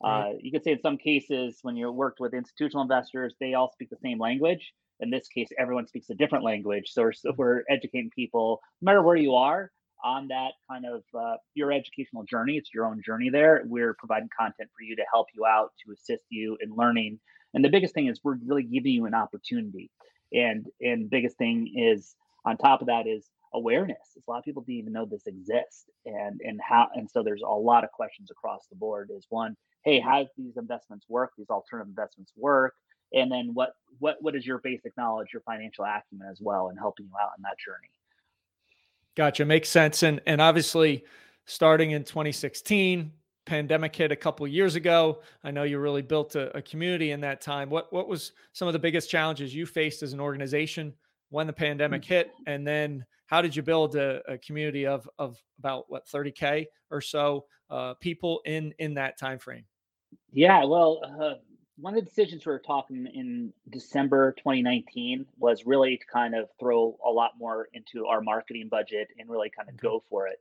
Uh, 0.03 0.31
you 0.39 0.51
could 0.51 0.63
say 0.63 0.71
in 0.71 0.81
some 0.81 0.97
cases, 0.97 1.59
when 1.61 1.75
you 1.75 1.91
worked 1.91 2.19
with 2.19 2.33
institutional 2.33 2.81
investors, 2.81 3.35
they 3.39 3.53
all 3.53 3.71
speak 3.71 3.89
the 3.89 3.97
same 4.03 4.19
language. 4.19 4.73
In 4.99 5.09
this 5.09 5.27
case, 5.27 5.49
everyone 5.59 5.87
speaks 5.87 6.09
a 6.09 6.15
different 6.15 6.43
language. 6.43 6.85
So 6.87 7.03
we're, 7.03 7.13
so 7.13 7.33
we're 7.35 7.63
educating 7.69 8.09
people, 8.15 8.61
no 8.81 8.85
matter 8.85 9.01
where 9.01 9.15
you 9.15 9.35
are, 9.35 9.71
on 10.03 10.27
that 10.29 10.53
kind 10.69 10.85
of 10.85 11.03
uh, 11.17 11.37
your 11.53 11.71
educational 11.71 12.23
journey. 12.23 12.57
It's 12.57 12.73
your 12.73 12.85
own 12.85 13.01
journey 13.05 13.29
there. 13.29 13.63
We're 13.65 13.93
providing 13.93 14.29
content 14.37 14.69
for 14.77 14.83
you 14.83 14.95
to 14.95 15.03
help 15.11 15.27
you 15.33 15.45
out, 15.45 15.71
to 15.85 15.93
assist 15.93 16.23
you 16.29 16.57
in 16.61 16.75
learning. 16.75 17.19
And 17.53 17.63
the 17.63 17.69
biggest 17.69 17.93
thing 17.93 18.07
is 18.07 18.19
we're 18.23 18.37
really 18.45 18.63
giving 18.63 18.93
you 18.93 19.05
an 19.05 19.13
opportunity. 19.13 19.89
And 20.33 20.65
and 20.79 21.09
biggest 21.09 21.37
thing 21.37 21.73
is 21.75 22.15
on 22.45 22.57
top 22.57 22.81
of 22.81 22.87
that 22.87 23.07
is 23.07 23.29
awareness. 23.53 23.97
A 24.15 24.31
lot 24.31 24.39
of 24.39 24.45
people 24.45 24.63
didn't 24.63 24.79
even 24.79 24.93
know 24.93 25.05
this 25.05 25.27
exists, 25.27 25.85
and 26.05 26.39
and 26.43 26.59
how 26.67 26.87
and 26.95 27.09
so 27.09 27.23
there's 27.23 27.41
a 27.45 27.49
lot 27.49 27.83
of 27.83 27.91
questions 27.91 28.31
across 28.31 28.65
the 28.69 28.75
board. 28.75 29.09
Is 29.15 29.25
one, 29.29 29.55
hey, 29.83 29.99
how 29.99 30.23
do 30.23 30.29
these 30.37 30.57
investments 30.57 31.05
work? 31.09 31.31
These 31.37 31.49
alternative 31.49 31.89
investments 31.89 32.31
work, 32.37 32.75
and 33.13 33.31
then 33.31 33.51
what 33.53 33.73
what 33.99 34.17
what 34.21 34.35
is 34.35 34.45
your 34.45 34.59
basic 34.59 34.95
knowledge, 34.97 35.27
your 35.33 35.41
financial 35.41 35.85
acumen 35.85 36.27
as 36.31 36.39
well, 36.41 36.69
and 36.69 36.79
helping 36.79 37.07
you 37.07 37.13
out 37.21 37.31
in 37.37 37.43
that 37.43 37.57
journey. 37.59 37.91
Gotcha, 39.15 39.45
makes 39.45 39.69
sense, 39.69 40.03
and 40.03 40.21
and 40.25 40.41
obviously 40.41 41.03
starting 41.45 41.91
in 41.91 42.03
2016 42.03 43.11
pandemic 43.45 43.95
hit 43.95 44.11
a 44.11 44.15
couple 44.15 44.47
years 44.47 44.75
ago. 44.75 45.19
I 45.43 45.51
know 45.51 45.63
you 45.63 45.79
really 45.79 46.03
built 46.03 46.35
a, 46.35 46.55
a, 46.55 46.61
community 46.61 47.11
in 47.11 47.19
that 47.21 47.41
time. 47.41 47.69
What 47.69 47.91
what 47.91 48.07
was 48.07 48.33
some 48.53 48.67
of 48.67 48.73
the 48.73 48.79
biggest 48.79 49.09
challenges 49.09 49.53
you 49.53 49.65
faced 49.65 50.03
as 50.03 50.13
an 50.13 50.19
organization 50.19 50.93
when 51.29 51.47
the 51.47 51.53
pandemic 51.53 52.05
hit? 52.05 52.31
And 52.45 52.65
then 52.65 53.03
how 53.31 53.41
did 53.41 53.55
you 53.55 53.63
build 53.63 53.95
a, 53.95 54.21
a 54.27 54.37
community 54.37 54.85
of 54.85 55.09
of 55.17 55.41
about 55.57 55.85
what 55.87 56.05
30k 56.05 56.65
or 56.91 57.01
so 57.01 57.45
uh, 57.69 57.93
people 57.95 58.41
in 58.45 58.73
in 58.77 58.93
that 58.93 59.17
time 59.17 59.39
frame 59.39 59.63
yeah 60.33 60.63
well 60.65 60.99
uh, 61.21 61.35
one 61.77 61.95
of 61.95 61.99
the 61.99 62.05
decisions 62.05 62.45
we 62.45 62.51
were 62.51 62.59
talking 62.59 63.07
in 63.13 63.53
december 63.69 64.33
2019 64.37 65.25
was 65.39 65.65
really 65.65 65.97
to 65.97 66.05
kind 66.11 66.35
of 66.35 66.49
throw 66.59 66.97
a 67.05 67.09
lot 67.09 67.31
more 67.37 67.69
into 67.73 68.05
our 68.05 68.21
marketing 68.21 68.67
budget 68.69 69.07
and 69.17 69.29
really 69.29 69.49
kind 69.49 69.69
of 69.69 69.77
go 69.77 70.03
for 70.09 70.27
it. 70.27 70.39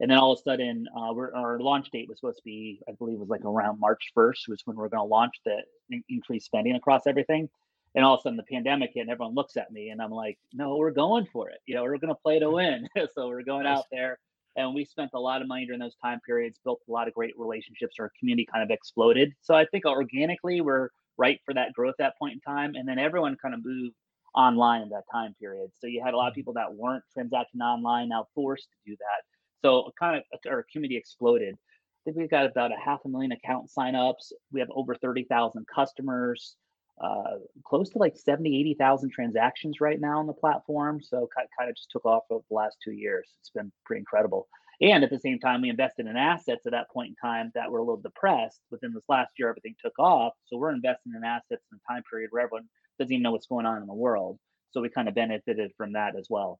And 0.00 0.10
then 0.10 0.18
all 0.18 0.32
of 0.32 0.40
a 0.40 0.42
sudden 0.42 0.88
uh, 0.96 1.12
our 1.14 1.60
launch 1.60 1.90
date 1.90 2.08
was 2.08 2.18
supposed 2.18 2.38
to 2.38 2.44
be 2.44 2.80
i 2.88 2.92
believe 2.92 3.16
it 3.16 3.20
was 3.20 3.28
like 3.28 3.44
around 3.44 3.78
march 3.78 4.12
1st 4.16 4.48
was 4.48 4.62
when 4.64 4.76
we 4.76 4.84
are 4.84 4.88
going 4.88 5.02
to 5.02 5.04
launch 5.04 5.36
the 5.44 5.62
increased 6.08 6.46
spending 6.46 6.74
across 6.74 7.06
everything. 7.06 7.48
And 7.94 8.04
all 8.04 8.14
of 8.14 8.20
a 8.20 8.22
sudden 8.22 8.36
the 8.38 8.42
pandemic 8.44 8.92
hit 8.94 9.02
and 9.02 9.10
everyone 9.10 9.34
looks 9.34 9.56
at 9.56 9.70
me 9.70 9.90
and 9.90 10.00
I'm 10.00 10.10
like, 10.10 10.38
no, 10.54 10.76
we're 10.76 10.92
going 10.92 11.26
for 11.26 11.50
it. 11.50 11.58
You 11.66 11.74
know, 11.74 11.82
we're 11.82 11.98
going 11.98 12.08
to 12.08 12.20
play 12.22 12.38
to 12.38 12.50
win. 12.50 12.88
so 13.14 13.28
we're 13.28 13.42
going 13.42 13.66
out 13.66 13.84
there 13.92 14.18
and 14.56 14.74
we 14.74 14.84
spent 14.84 15.10
a 15.14 15.20
lot 15.20 15.42
of 15.42 15.48
money 15.48 15.66
during 15.66 15.80
those 15.80 15.96
time 16.02 16.20
periods, 16.26 16.58
built 16.64 16.80
a 16.88 16.92
lot 16.92 17.08
of 17.08 17.14
great 17.14 17.34
relationships. 17.38 17.96
Our 17.98 18.10
community 18.18 18.46
kind 18.50 18.62
of 18.62 18.70
exploded. 18.70 19.32
So 19.40 19.54
I 19.54 19.64
think 19.66 19.84
organically 19.84 20.60
we're 20.60 20.88
right 21.18 21.40
for 21.44 21.54
that 21.54 21.72
growth 21.72 21.94
at 22.00 22.04
that 22.04 22.18
point 22.18 22.34
in 22.34 22.40
time. 22.40 22.74
And 22.74 22.86
then 22.86 22.98
everyone 22.98 23.36
kind 23.40 23.54
of 23.54 23.64
moved 23.64 23.94
online 24.34 24.82
in 24.82 24.88
that 24.90 25.04
time 25.12 25.34
period. 25.40 25.70
So 25.78 25.86
you 25.86 26.02
had 26.04 26.14
a 26.14 26.16
lot 26.16 26.28
of 26.28 26.32
mm-hmm. 26.32 26.40
people 26.40 26.52
that 26.54 26.74
weren't 26.74 27.04
transacting 27.12 27.60
online 27.60 28.08
now 28.08 28.26
forced 28.34 28.68
to 28.70 28.90
do 28.90 28.96
that. 28.98 29.66
So 29.66 29.90
kind 29.98 30.16
of 30.16 30.40
our 30.50 30.66
community 30.72 30.96
exploded. 30.96 31.54
I 31.54 32.00
think 32.04 32.16
we've 32.16 32.30
got 32.30 32.46
about 32.46 32.72
a 32.72 32.76
half 32.84 33.00
a 33.04 33.08
million 33.08 33.32
account 33.32 33.70
signups. 33.76 34.32
We 34.52 34.60
have 34.60 34.70
over 34.74 34.96
30,000 34.96 35.64
customers 35.72 36.56
uh, 37.02 37.38
close 37.64 37.90
to 37.90 37.98
like 37.98 38.16
70, 38.16 38.58
80,000 38.60 39.10
transactions 39.10 39.80
right 39.80 40.00
now 40.00 40.18
on 40.18 40.26
the 40.26 40.32
platform. 40.32 41.00
So 41.02 41.28
kind 41.36 41.68
of 41.68 41.76
just 41.76 41.90
took 41.90 42.06
off 42.06 42.24
over 42.30 42.44
the 42.48 42.54
last 42.54 42.76
two 42.82 42.92
years. 42.92 43.28
It's 43.40 43.50
been 43.50 43.72
pretty 43.84 44.00
incredible. 44.00 44.48
And 44.80 45.04
at 45.04 45.10
the 45.10 45.18
same 45.18 45.38
time, 45.38 45.62
we 45.62 45.68
invested 45.68 46.06
in 46.06 46.16
assets 46.16 46.66
at 46.66 46.72
that 46.72 46.90
point 46.90 47.10
in 47.10 47.14
time 47.16 47.52
that 47.54 47.70
were 47.70 47.78
a 47.78 47.82
little 47.82 48.00
depressed. 48.00 48.60
Within 48.70 48.92
this 48.92 49.04
last 49.08 49.32
year, 49.38 49.48
everything 49.48 49.74
took 49.80 49.98
off. 49.98 50.32
So 50.46 50.56
we're 50.56 50.72
investing 50.72 51.12
in 51.16 51.24
assets 51.24 51.62
in 51.70 51.78
a 51.78 51.92
time 51.92 52.02
period 52.10 52.28
where 52.30 52.42
everyone 52.42 52.68
doesn't 52.98 53.12
even 53.12 53.22
know 53.22 53.32
what's 53.32 53.46
going 53.46 53.66
on 53.66 53.80
in 53.80 53.86
the 53.86 53.94
world. 53.94 54.38
So 54.72 54.80
we 54.80 54.88
kind 54.88 55.08
of 55.08 55.14
benefited 55.14 55.72
from 55.76 55.92
that 55.92 56.16
as 56.16 56.26
well. 56.30 56.58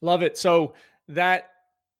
Love 0.00 0.22
it. 0.22 0.36
So 0.36 0.74
that 1.08 1.50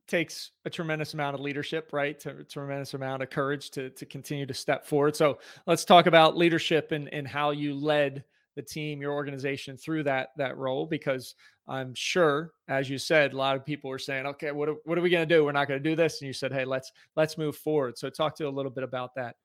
takes 0.09 0.51
a 0.65 0.71
tremendous 0.71 1.15
amount 1.15 1.35
of 1.35 1.41
leadership, 1.41 1.91
right? 1.93 2.25
A 2.27 2.45
tremendous 2.45 2.95
amount 2.95 3.23
of 3.23 3.31
courage 3.31 3.71
to 3.71 3.91
to 3.91 4.07
continue 4.07 4.47
to 4.47 4.55
step 4.55 4.87
forward. 4.87 5.17
So 5.17 5.39
let's 5.67 5.85
talk 5.85 6.07
about 6.07 6.37
leadership 6.37 6.93
and 6.93 7.13
and 7.13 7.27
how 7.27 7.51
you 7.51 7.75
led 7.75 8.25
the 8.55 8.63
team, 8.63 9.01
your 9.01 9.13
organization 9.13 9.77
through 9.77 10.05
that 10.05 10.31
that 10.37 10.57
role, 10.57 10.87
because 10.87 11.35
I'm 11.69 11.95
sure, 11.95 12.53
as 12.69 12.91
you 12.91 12.99
said, 12.99 13.33
a 13.33 13.37
lot 13.37 13.57
of 13.57 13.65
people 13.65 13.89
were 13.89 13.99
saying, 13.99 14.27
"Okay, 14.27 14.51
what 14.51 14.69
are, 14.69 14.77
what 14.85 14.99
are 14.99 15.01
we 15.01 15.11
going 15.11 15.27
to 15.27 15.35
do? 15.35 15.45
We're 15.45 15.53
not 15.53 15.69
going 15.69 15.83
to 15.83 15.91
do 15.91 15.97
this." 15.97 16.21
And 16.21 16.27
you 16.27 16.33
said, 16.33 16.53
"Hey, 16.53 16.65
let's 16.65 16.91
let's 17.17 17.39
move 17.39 17.57
forward." 17.57 17.97
So 17.97 18.11
talk 18.11 18.37
to 18.37 18.49
a 18.49 18.51
little 18.51 18.71
bit 18.71 18.85
about 18.85 19.15
that. 19.15 19.37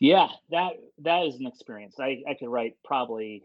Yeah, 0.00 0.28
that 0.50 0.72
that 0.98 1.24
is 1.26 1.36
an 1.36 1.46
experience. 1.46 1.96
I 2.00 2.22
I 2.28 2.34
could 2.34 2.48
write 2.48 2.76
probably 2.84 3.44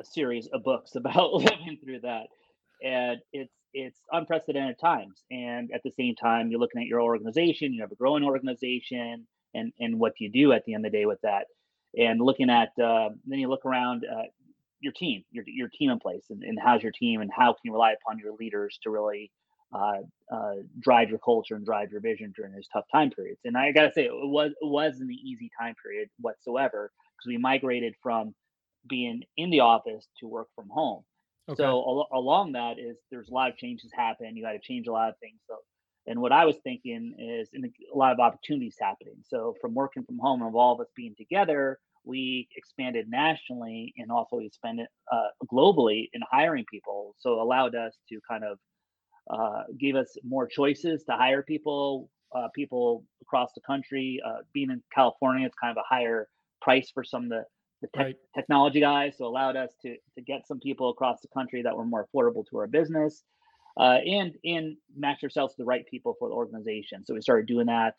a 0.00 0.04
series 0.04 0.48
of 0.48 0.64
books 0.64 0.94
about 0.96 1.34
living 1.34 1.78
through 1.82 2.00
that, 2.00 2.26
and 2.84 3.20
it's 3.32 3.52
it's 3.74 4.00
unprecedented 4.10 4.78
times. 4.78 5.22
And 5.30 5.70
at 5.74 5.82
the 5.82 5.90
same 5.90 6.14
time, 6.14 6.50
you're 6.50 6.60
looking 6.60 6.82
at 6.82 6.88
your 6.88 7.02
organization, 7.02 7.72
you 7.72 7.82
have 7.82 7.92
a 7.92 7.96
growing 7.96 8.24
organization, 8.24 9.26
and 9.54 9.72
and 9.78 9.98
what 9.98 10.14
do 10.16 10.24
you 10.24 10.30
do 10.30 10.52
at 10.52 10.64
the 10.64 10.74
end 10.74 10.86
of 10.86 10.92
the 10.92 10.98
day 10.98 11.06
with 11.06 11.20
that? 11.22 11.46
And 11.98 12.20
looking 12.20 12.50
at 12.50 12.70
uh, 12.82 13.10
then 13.26 13.38
you 13.38 13.48
look 13.48 13.66
around 13.66 14.04
uh, 14.04 14.24
your 14.80 14.92
team, 14.92 15.24
your 15.30 15.44
your 15.46 15.68
team 15.68 15.90
in 15.90 15.98
place, 15.98 16.24
and, 16.30 16.42
and 16.42 16.58
how's 16.62 16.82
your 16.82 16.92
team, 16.92 17.20
and 17.20 17.30
how 17.34 17.52
can 17.52 17.60
you 17.64 17.72
rely 17.72 17.92
upon 17.92 18.18
your 18.18 18.34
leaders 18.34 18.78
to 18.82 18.90
really 18.90 19.30
uh, 19.74 20.00
uh, 20.30 20.54
drive 20.80 21.08
your 21.08 21.18
culture 21.18 21.54
and 21.54 21.64
drive 21.64 21.90
your 21.90 22.00
vision 22.00 22.32
during 22.36 22.52
those 22.52 22.68
tough 22.72 22.84
time 22.92 23.10
periods. 23.10 23.40
And 23.44 23.56
I 23.56 23.72
gotta 23.72 23.92
say, 23.92 24.04
it 24.04 24.12
was 24.12 24.52
it 24.52 24.66
wasn't 24.66 25.08
the 25.08 25.14
easy 25.14 25.50
time 25.58 25.74
period 25.82 26.08
whatsoever 26.20 26.90
because 27.16 27.28
we 27.28 27.38
migrated 27.38 27.94
from 28.02 28.34
being 28.88 29.22
in 29.36 29.50
the 29.50 29.60
office 29.60 30.06
to 30.20 30.26
work 30.26 30.48
from 30.54 30.68
home. 30.68 31.04
Okay. 31.48 31.60
So 31.60 31.64
al- 31.64 32.08
along 32.12 32.52
that 32.52 32.78
is 32.78 32.96
there's 33.10 33.28
a 33.28 33.34
lot 33.34 33.50
of 33.50 33.56
changes 33.56 33.90
happen. 33.94 34.36
You 34.36 34.44
got 34.44 34.52
to 34.52 34.60
change 34.60 34.86
a 34.86 34.92
lot 34.92 35.08
of 35.08 35.18
things. 35.18 35.40
So, 35.48 35.56
and 36.06 36.20
what 36.20 36.32
I 36.32 36.44
was 36.44 36.56
thinking 36.64 37.14
is 37.18 37.48
in 37.52 37.64
a 37.64 37.96
lot 37.96 38.12
of 38.12 38.20
opportunities 38.20 38.76
happening. 38.80 39.16
So 39.22 39.54
from 39.60 39.74
working 39.74 40.04
from 40.04 40.18
home 40.18 40.42
and 40.42 40.54
all 40.54 40.74
of 40.74 40.80
us 40.80 40.88
being 40.96 41.14
together, 41.16 41.78
we 42.04 42.48
expanded 42.56 43.08
nationally 43.08 43.94
and 43.96 44.10
also 44.10 44.36
we 44.36 44.46
expanded 44.46 44.86
uh, 45.12 45.28
globally 45.52 46.08
in 46.12 46.20
hiring 46.30 46.64
people. 46.70 47.14
So 47.18 47.40
allowed 47.40 47.74
us 47.74 47.96
to 48.08 48.20
kind 48.28 48.44
of 48.44 48.58
uh, 49.30 49.62
give 49.78 49.96
us 49.96 50.16
more 50.24 50.46
choices 50.46 51.04
to 51.04 51.12
hire 51.12 51.42
people, 51.42 52.08
uh, 52.34 52.48
people 52.54 53.04
across 53.20 53.50
the 53.54 53.60
country. 53.60 54.20
Uh, 54.26 54.38
being 54.52 54.70
in 54.70 54.82
California, 54.94 55.46
it's 55.46 55.56
kind 55.60 55.76
of 55.76 55.80
a 55.80 55.94
higher 55.94 56.28
price 56.60 56.90
for 56.92 57.04
some 57.04 57.24
of 57.24 57.28
the 57.30 57.44
the 57.82 57.88
right. 57.96 58.16
technology 58.34 58.80
guys, 58.80 59.14
so 59.18 59.26
allowed 59.26 59.56
us 59.56 59.70
to 59.82 59.96
to 60.14 60.22
get 60.22 60.46
some 60.46 60.60
people 60.60 60.90
across 60.90 61.20
the 61.20 61.28
country 61.28 61.62
that 61.62 61.76
were 61.76 61.84
more 61.84 62.06
affordable 62.06 62.46
to 62.50 62.58
our 62.58 62.66
business, 62.66 63.24
uh, 63.78 63.98
and 64.06 64.34
and 64.44 64.76
match 64.96 65.22
ourselves 65.22 65.54
to 65.54 65.62
the 65.62 65.66
right 65.66 65.84
people 65.86 66.14
for 66.18 66.28
the 66.28 66.34
organization. 66.34 67.04
So 67.04 67.14
we 67.14 67.20
started 67.20 67.46
doing 67.46 67.66
that, 67.66 67.94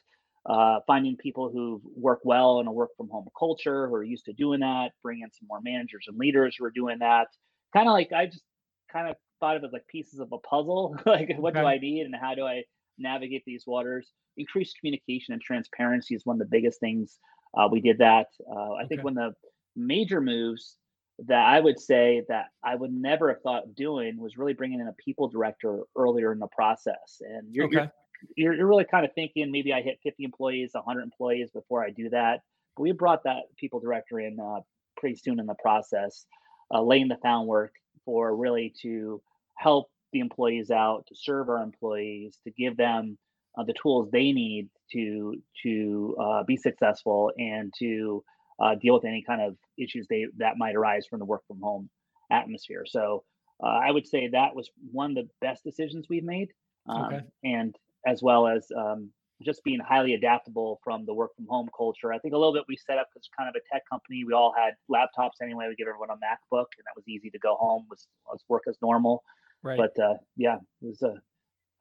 uh, 0.46 0.80
finding 0.88 1.18
people 1.18 1.50
who 1.52 1.82
work 1.96 2.22
well 2.24 2.60
in 2.60 2.68
a 2.68 2.72
work 2.72 2.92
from 2.98 3.10
home 3.10 3.28
culture, 3.38 3.88
who 3.88 3.96
are 3.96 4.04
used 4.04 4.26
to 4.26 4.34
doing 4.34 4.62
that, 4.62 4.92
bring 5.04 5.22
in 5.22 5.32
some 5.32 5.48
more 5.48 5.62
managers 5.62 6.06
and 6.08 6.18
leaders 6.18 6.56
who 6.58 6.66
are 6.66 6.72
doing 6.72 7.00
that. 7.00 7.28
Kind 7.74 7.88
of 7.88 7.94
like 7.94 8.12
I 8.14 8.28
just 8.28 8.44
kind 8.92 9.10
of 9.10 9.16
thought 9.40 9.58
of 9.58 9.64
it 9.64 9.68
as 9.68 9.74
like 9.74 9.88
pieces 9.88 10.20
of 10.20 10.30
a 10.32 10.38
puzzle. 10.38 10.96
like 11.06 11.36
what 11.38 11.54
okay. 11.54 11.62
do 11.62 11.68
I 11.68 11.78
need 11.78 12.06
and 12.06 12.16
how 12.16 12.36
do 12.36 12.46
I 12.46 12.64
navigate 12.98 13.44
these 13.46 13.66
waters? 13.68 14.10
Increased 14.38 14.78
communication 14.80 15.34
and 15.34 15.42
transparency 15.42 16.16
is 16.16 16.26
one 16.26 16.36
of 16.36 16.40
the 16.40 16.50
biggest 16.50 16.80
things. 16.80 17.20
Uh, 17.56 17.68
we 17.72 17.82
did 17.82 18.00
that. 18.00 18.28
Uh, 18.50 18.74
I 18.74 18.80
okay. 18.80 18.88
think 18.90 19.04
when 19.04 19.14
the 19.14 19.34
major 19.76 20.22
moves 20.22 20.78
that 21.20 21.46
I 21.46 21.60
would 21.60 21.80
say 21.80 22.24
that 22.28 22.48
I 22.64 22.76
would 22.76 22.92
never 22.92 23.30
have 23.30 23.42
thought 23.42 23.66
of 23.66 23.76
doing 23.76 24.20
was 24.20 24.38
really 24.38 24.54
bringing 24.54 24.80
in 24.80 24.88
a 24.88 24.94
people 24.94 25.28
director 25.28 25.82
earlier 25.96 26.32
in 26.32 26.40
the 26.40 26.48
process. 26.48 27.22
And 27.22 27.54
you're, 27.54 27.66
okay. 27.66 27.88
you're, 28.36 28.54
you're, 28.54 28.68
really 28.68 28.86
kind 28.86 29.06
of 29.06 29.14
thinking 29.14 29.52
maybe 29.52 29.74
I 29.74 29.82
hit 29.82 30.00
50 30.04 30.24
employees, 30.24 30.72
100 30.74 31.02
employees 31.02 31.52
before 31.52 31.84
I 31.84 31.92
do 31.92 32.10
that. 32.10 32.42
But 32.76 32.84
we 32.84 32.92
brought 32.92 33.24
that 33.26 33.44
people 33.58 33.80
director 33.80 34.20
in 34.20 34.40
uh, 34.40 34.62
pretty 34.98 35.16
soon 35.16 35.40
in 35.40 35.46
the 35.46 35.56
process, 35.62 36.26
uh, 36.74 36.82
laying 36.82 37.08
the 37.08 37.18
groundwork 37.22 37.74
for 38.06 38.36
really 38.36 38.74
to 38.82 39.22
help 39.56 39.90
the 40.14 40.20
employees 40.20 40.72
out, 40.72 41.06
to 41.08 41.16
serve 41.16 41.50
our 41.50 41.62
employees, 41.62 42.40
to 42.44 42.52
give 42.52 42.76
them 42.76 43.18
uh, 43.58 43.64
the 43.64 43.74
tools 43.74 44.10
they 44.12 44.32
need 44.32 44.70
to 44.92 45.36
to 45.64 46.16
uh, 46.20 46.44
be 46.44 46.58
successful 46.58 47.32
and 47.38 47.74
to 47.78 48.24
uh, 48.64 48.76
deal 48.76 48.94
with 48.94 49.06
any 49.06 49.22
kind 49.22 49.42
of 49.42 49.56
issues 49.78 50.08
they 50.10 50.26
that 50.38 50.58
might 50.58 50.76
arise 50.76 51.06
from 51.10 51.20
the 51.20 51.26
work 51.26 51.42
from 51.48 51.60
home 51.62 51.90
atmosphere. 52.32 52.86
So 52.88 53.24
uh, 53.62 53.80
I 53.88 53.92
would 53.92 54.08
say 54.08 54.30
that 54.30 54.56
was 54.56 54.70
one 54.92 55.12
of 55.12 55.16
the 55.16 55.30
best 55.42 55.64
decisions 55.64 56.08
we've 56.10 56.24
made, 56.24 56.50
um, 56.88 57.06
okay. 57.06 57.22
and 57.44 57.76
as 58.08 58.22
well 58.22 58.48
as 58.48 58.66
um, 58.76 59.10
just 59.44 59.64
being 59.64 59.80
highly 59.80 60.14
adaptable 60.14 60.80
from 60.84 61.06
the 61.06 61.14
work 61.14 61.36
from 61.36 61.46
home 61.50 61.70
culture. 61.76 62.14
I 62.14 62.20
think 62.20 62.34
a 62.34 62.38
little 62.38 62.54
bit 62.54 62.64
we 62.68 62.78
set 62.78 62.98
up 62.98 63.08
as 63.18 63.24
kind 63.38 63.50
of 63.50 63.56
a 63.56 63.74
tech 63.74 63.84
company. 63.90 64.24
We 64.26 64.34
all 64.34 64.54
had 64.58 64.74
laptops 64.90 65.42
anyway. 65.42 65.66
We 65.68 65.76
give 65.76 65.88
everyone 65.88 66.10
a 66.10 66.14
MacBook, 66.14 66.68
and 66.78 66.86
that 66.86 66.96
was 66.96 67.08
easy 67.08 67.30
to 67.32 67.40
go 67.40 67.56
home. 67.56 67.86
Was, 67.90 68.08
was 68.26 68.42
work 68.48 68.64
as 68.70 68.78
normal. 68.82 69.24
Right. 69.62 69.78
But 69.78 70.02
uh, 70.02 70.16
yeah, 70.38 70.58
it 70.82 70.88
was 70.88 71.02
a. 71.02 71.14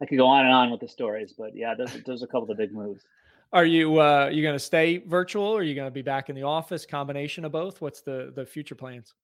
I 0.01 0.07
could 0.07 0.19
go 0.19 0.27
on 0.27 0.45
and 0.45 0.55
on 0.55 0.71
with 0.73 0.81
the 0.81 0.89
stories, 0.89 1.35
but 1.39 1.51
yeah, 1.55 1.75
those 1.77 1.93
those 2.07 2.23
are 2.23 2.27
a 2.27 2.29
couple 2.29 2.51
of 2.51 2.59
big 2.59 2.73
moves. 2.73 3.05
Are 3.53 3.67
you 3.67 4.01
uh, 4.01 4.31
you 4.33 4.43
going 4.43 4.55
to 4.55 4.59
stay 4.59 4.99
virtual, 4.99 5.45
or 5.45 5.61
are 5.61 5.63
you 5.63 5.75
going 5.75 5.87
to 5.87 5.93
be 5.93 6.03
back 6.03 6.31
in 6.31 6.35
the 6.35 6.43
office? 6.43 6.87
Combination 6.87 7.45
of 7.45 7.53
both. 7.53 7.81
What's 7.81 8.01
the 8.01 8.33
the 8.35 8.47
future 8.47 8.75
plans? 8.75 9.15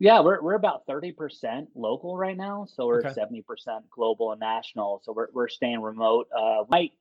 Yeah, 0.00 0.20
we're 0.20 0.42
we're 0.42 0.54
about 0.54 0.84
thirty 0.86 1.12
percent 1.12 1.68
local 1.76 2.16
right 2.16 2.36
now, 2.36 2.66
so 2.68 2.86
we're 2.86 3.02
seventy 3.12 3.42
percent 3.42 3.88
global 3.90 4.32
and 4.32 4.40
national. 4.40 5.00
So 5.04 5.12
we're 5.12 5.28
we're 5.32 5.48
staying 5.48 5.80
remote. 5.80 6.26
Uh, 6.36 6.64
might 6.68 6.92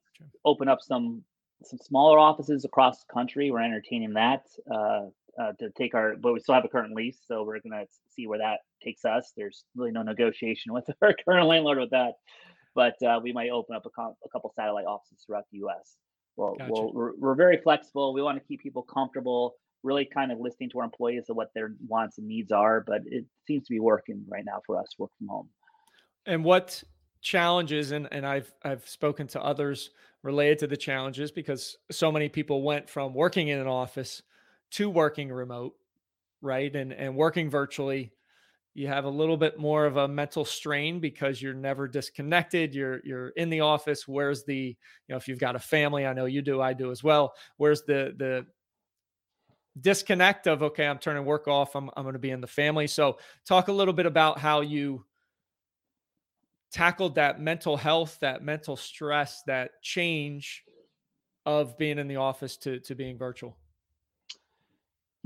open 0.45 0.67
up 0.67 0.81
some 0.81 1.23
some 1.63 1.79
smaller 1.79 2.19
offices 2.19 2.63
across 2.63 2.99
the 3.03 3.11
country. 3.11 3.49
We're 3.49 3.63
entertaining 3.63 4.13
that 4.13 4.43
uh, 4.71 5.05
uh, 5.39 5.53
to 5.59 5.71
take 5.71 5.95
our, 5.95 6.15
but 6.15 6.33
we 6.33 6.39
still 6.39 6.55
have 6.55 6.65
a 6.65 6.69
current 6.69 6.93
lease, 6.95 7.19
so 7.27 7.43
we're 7.43 7.59
gonna 7.59 7.85
see 8.15 8.27
where 8.27 8.39
that 8.39 8.59
takes 8.83 9.03
us. 9.03 9.33
There's 9.35 9.63
really 9.75 9.91
no 9.91 10.03
negotiation 10.03 10.73
with 10.75 10.85
our 11.01 11.15
current 11.25 11.47
landlord 11.47 11.79
with 11.79 11.89
that, 11.89 12.13
but 12.75 13.01
uh, 13.01 13.19
we 13.21 13.33
might 13.33 13.49
open 13.49 13.75
up 13.75 13.85
a, 13.85 14.01
a 14.01 14.29
couple 14.31 14.51
satellite 14.55 14.85
offices 14.85 15.23
throughout 15.25 15.45
the 15.51 15.57
U.S. 15.59 15.97
Well, 16.37 16.55
gotcha. 16.57 16.71
well 16.71 16.93
we're, 16.93 17.15
we're 17.17 17.35
very 17.35 17.57
flexible. 17.57 18.13
We 18.13 18.21
want 18.21 18.37
to 18.37 18.47
keep 18.47 18.61
people 18.61 18.83
comfortable 18.83 19.55
really 19.83 20.05
kind 20.05 20.31
of 20.31 20.39
listening 20.39 20.69
to 20.71 20.79
our 20.79 20.85
employees 20.85 21.23
of 21.29 21.35
what 21.35 21.53
their 21.53 21.73
wants 21.87 22.17
and 22.17 22.27
needs 22.27 22.51
are. 22.51 22.83
But 22.85 23.01
it 23.05 23.25
seems 23.47 23.67
to 23.67 23.73
be 23.73 23.79
working 23.79 24.23
right 24.27 24.43
now 24.45 24.61
for 24.65 24.79
us, 24.79 24.87
work 24.97 25.11
from 25.17 25.27
home. 25.27 25.49
And 26.25 26.43
what 26.43 26.83
challenges 27.21 27.91
and, 27.91 28.07
and 28.11 28.25
I've 28.25 28.51
I've 28.63 28.87
spoken 28.87 29.27
to 29.27 29.41
others 29.41 29.89
related 30.23 30.59
to 30.59 30.67
the 30.67 30.77
challenges 30.77 31.31
because 31.31 31.77
so 31.91 32.11
many 32.11 32.29
people 32.29 32.63
went 32.63 32.89
from 32.89 33.13
working 33.13 33.47
in 33.47 33.59
an 33.59 33.67
office 33.67 34.21
to 34.71 34.89
working 34.89 35.31
remote, 35.31 35.73
right? 36.41 36.73
And 36.75 36.93
and 36.93 37.15
working 37.15 37.49
virtually. 37.49 38.11
You 38.77 38.87
have 38.89 39.05
a 39.05 39.09
little 39.09 39.37
bit 39.37 39.57
more 39.57 39.87
of 39.87 39.97
a 39.97 40.07
mental 40.07 40.45
strain 40.45 40.99
because 40.99 41.41
you're 41.41 41.55
never 41.55 41.87
disconnected. 41.87 42.75
You're 42.75 43.01
you're 43.03 43.29
in 43.29 43.49
the 43.49 43.61
office. 43.61 44.07
Where's 44.07 44.43
the, 44.43 44.55
you 44.55 44.75
know, 45.09 45.15
if 45.15 45.27
you've 45.27 45.39
got 45.39 45.55
a 45.55 45.59
family, 45.59 46.05
I 46.05 46.13
know 46.13 46.25
you 46.25 46.43
do, 46.43 46.61
I 46.61 46.73
do 46.73 46.91
as 46.91 47.03
well. 47.03 47.33
Where's 47.57 47.81
the 47.81 48.13
the 48.17 48.45
disconnect 49.81 50.47
of 50.47 50.63
okay 50.63 50.87
i'm 50.87 50.97
turning 50.97 51.23
work 51.23 51.47
off 51.47 51.75
i'm, 51.75 51.87
I'm 51.95 52.01
going 52.01 52.13
to 52.13 52.19
be 52.19 52.31
in 52.31 52.41
the 52.41 52.47
family 52.47 52.87
so 52.87 53.19
talk 53.45 53.67
a 53.67 53.71
little 53.71 53.93
bit 53.93 54.07
about 54.07 54.39
how 54.39 54.61
you 54.61 55.05
tackled 56.71 57.13
that 57.13 57.39
mental 57.39 57.77
health 57.77 58.17
that 58.21 58.41
mental 58.41 58.75
stress 58.75 59.43
that 59.45 59.79
change 59.83 60.63
of 61.45 61.77
being 61.77 61.99
in 61.99 62.07
the 62.07 62.15
office 62.15 62.57
to 62.57 62.79
to 62.79 62.95
being 62.95 63.19
virtual 63.19 63.55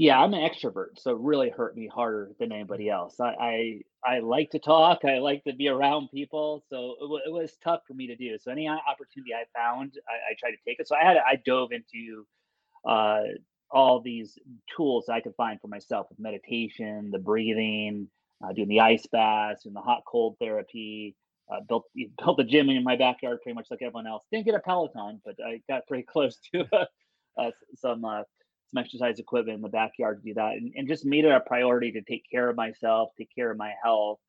yeah 0.01 0.19
i'm 0.19 0.33
an 0.35 0.41
extrovert 0.41 0.97
so 0.97 1.11
it 1.11 1.19
really 1.21 1.51
hurt 1.51 1.77
me 1.77 1.87
harder 1.87 2.31
than 2.39 2.51
anybody 2.53 2.89
else 2.89 3.19
i 3.21 3.81
i, 4.05 4.15
I 4.17 4.19
like 4.21 4.51
to 4.51 4.59
talk 4.59 5.01
i 5.05 5.19
like 5.19 5.45
to 5.45 5.53
be 5.53 5.69
around 5.69 6.09
people 6.13 6.63
so 6.69 6.95
it, 6.99 7.03
w- 7.03 7.21
it 7.27 7.31
was 7.33 7.57
tough 7.63 7.81
for 7.87 7.95
me 7.95 8.07
to 8.07 8.17
do 8.17 8.37
so 8.39 8.51
any 8.51 8.69
opportunity 8.69 9.33
i 9.35 9.45
found 9.57 9.93
i, 10.09 10.33
I 10.33 10.35
tried 10.39 10.51
to 10.53 10.57
take 10.67 10.79
it 10.81 10.89
so 10.89 10.97
i 10.97 11.05
had 11.05 11.17
i 11.17 11.37
dove 11.45 11.71
into 11.73 12.23
uh, 12.85 13.21
all 13.71 14.01
these 14.01 14.37
tools 14.75 15.09
I 15.09 15.21
could 15.21 15.35
find 15.35 15.59
for 15.61 15.67
myself 15.67 16.07
with 16.09 16.19
meditation, 16.19 17.09
the 17.11 17.19
breathing, 17.19 18.07
uh, 18.43 18.53
doing 18.53 18.67
the 18.67 18.81
ice 18.81 19.05
baths, 19.11 19.65
and 19.65 19.75
the 19.75 19.81
hot 19.81 20.03
cold 20.07 20.35
therapy. 20.39 21.15
Uh, 21.51 21.59
built 21.67 21.85
built 22.23 22.39
a 22.39 22.43
gym 22.43 22.69
in 22.69 22.83
my 22.83 22.95
backyard, 22.95 23.39
pretty 23.43 23.55
much 23.55 23.67
like 23.71 23.81
everyone 23.81 24.07
else. 24.07 24.23
Didn't 24.31 24.45
get 24.45 24.55
a 24.55 24.59
Peloton, 24.59 25.21
but 25.25 25.35
I 25.45 25.61
got 25.69 25.87
pretty 25.87 26.03
close 26.11 26.37
to 26.53 26.65
uh, 27.37 27.51
some 27.75 28.05
uh, 28.05 28.23
some 28.73 28.83
exercise 28.83 29.19
equipment 29.19 29.55
in 29.55 29.61
the 29.61 29.69
backyard 29.69 30.21
to 30.21 30.29
do 30.29 30.33
that, 30.35 30.53
and, 30.53 30.71
and, 30.75 30.87
just 30.87 31.05
made 31.05 31.25
it 31.25 31.31
a 31.31 31.39
priority 31.41 31.91
to 31.91 32.01
take 32.01 32.23
care 32.31 32.49
of 32.49 32.55
myself, 32.55 33.09
take 33.17 33.29
care 33.35 33.51
of 33.51 33.57
my 33.57 33.73
health, 33.83 34.19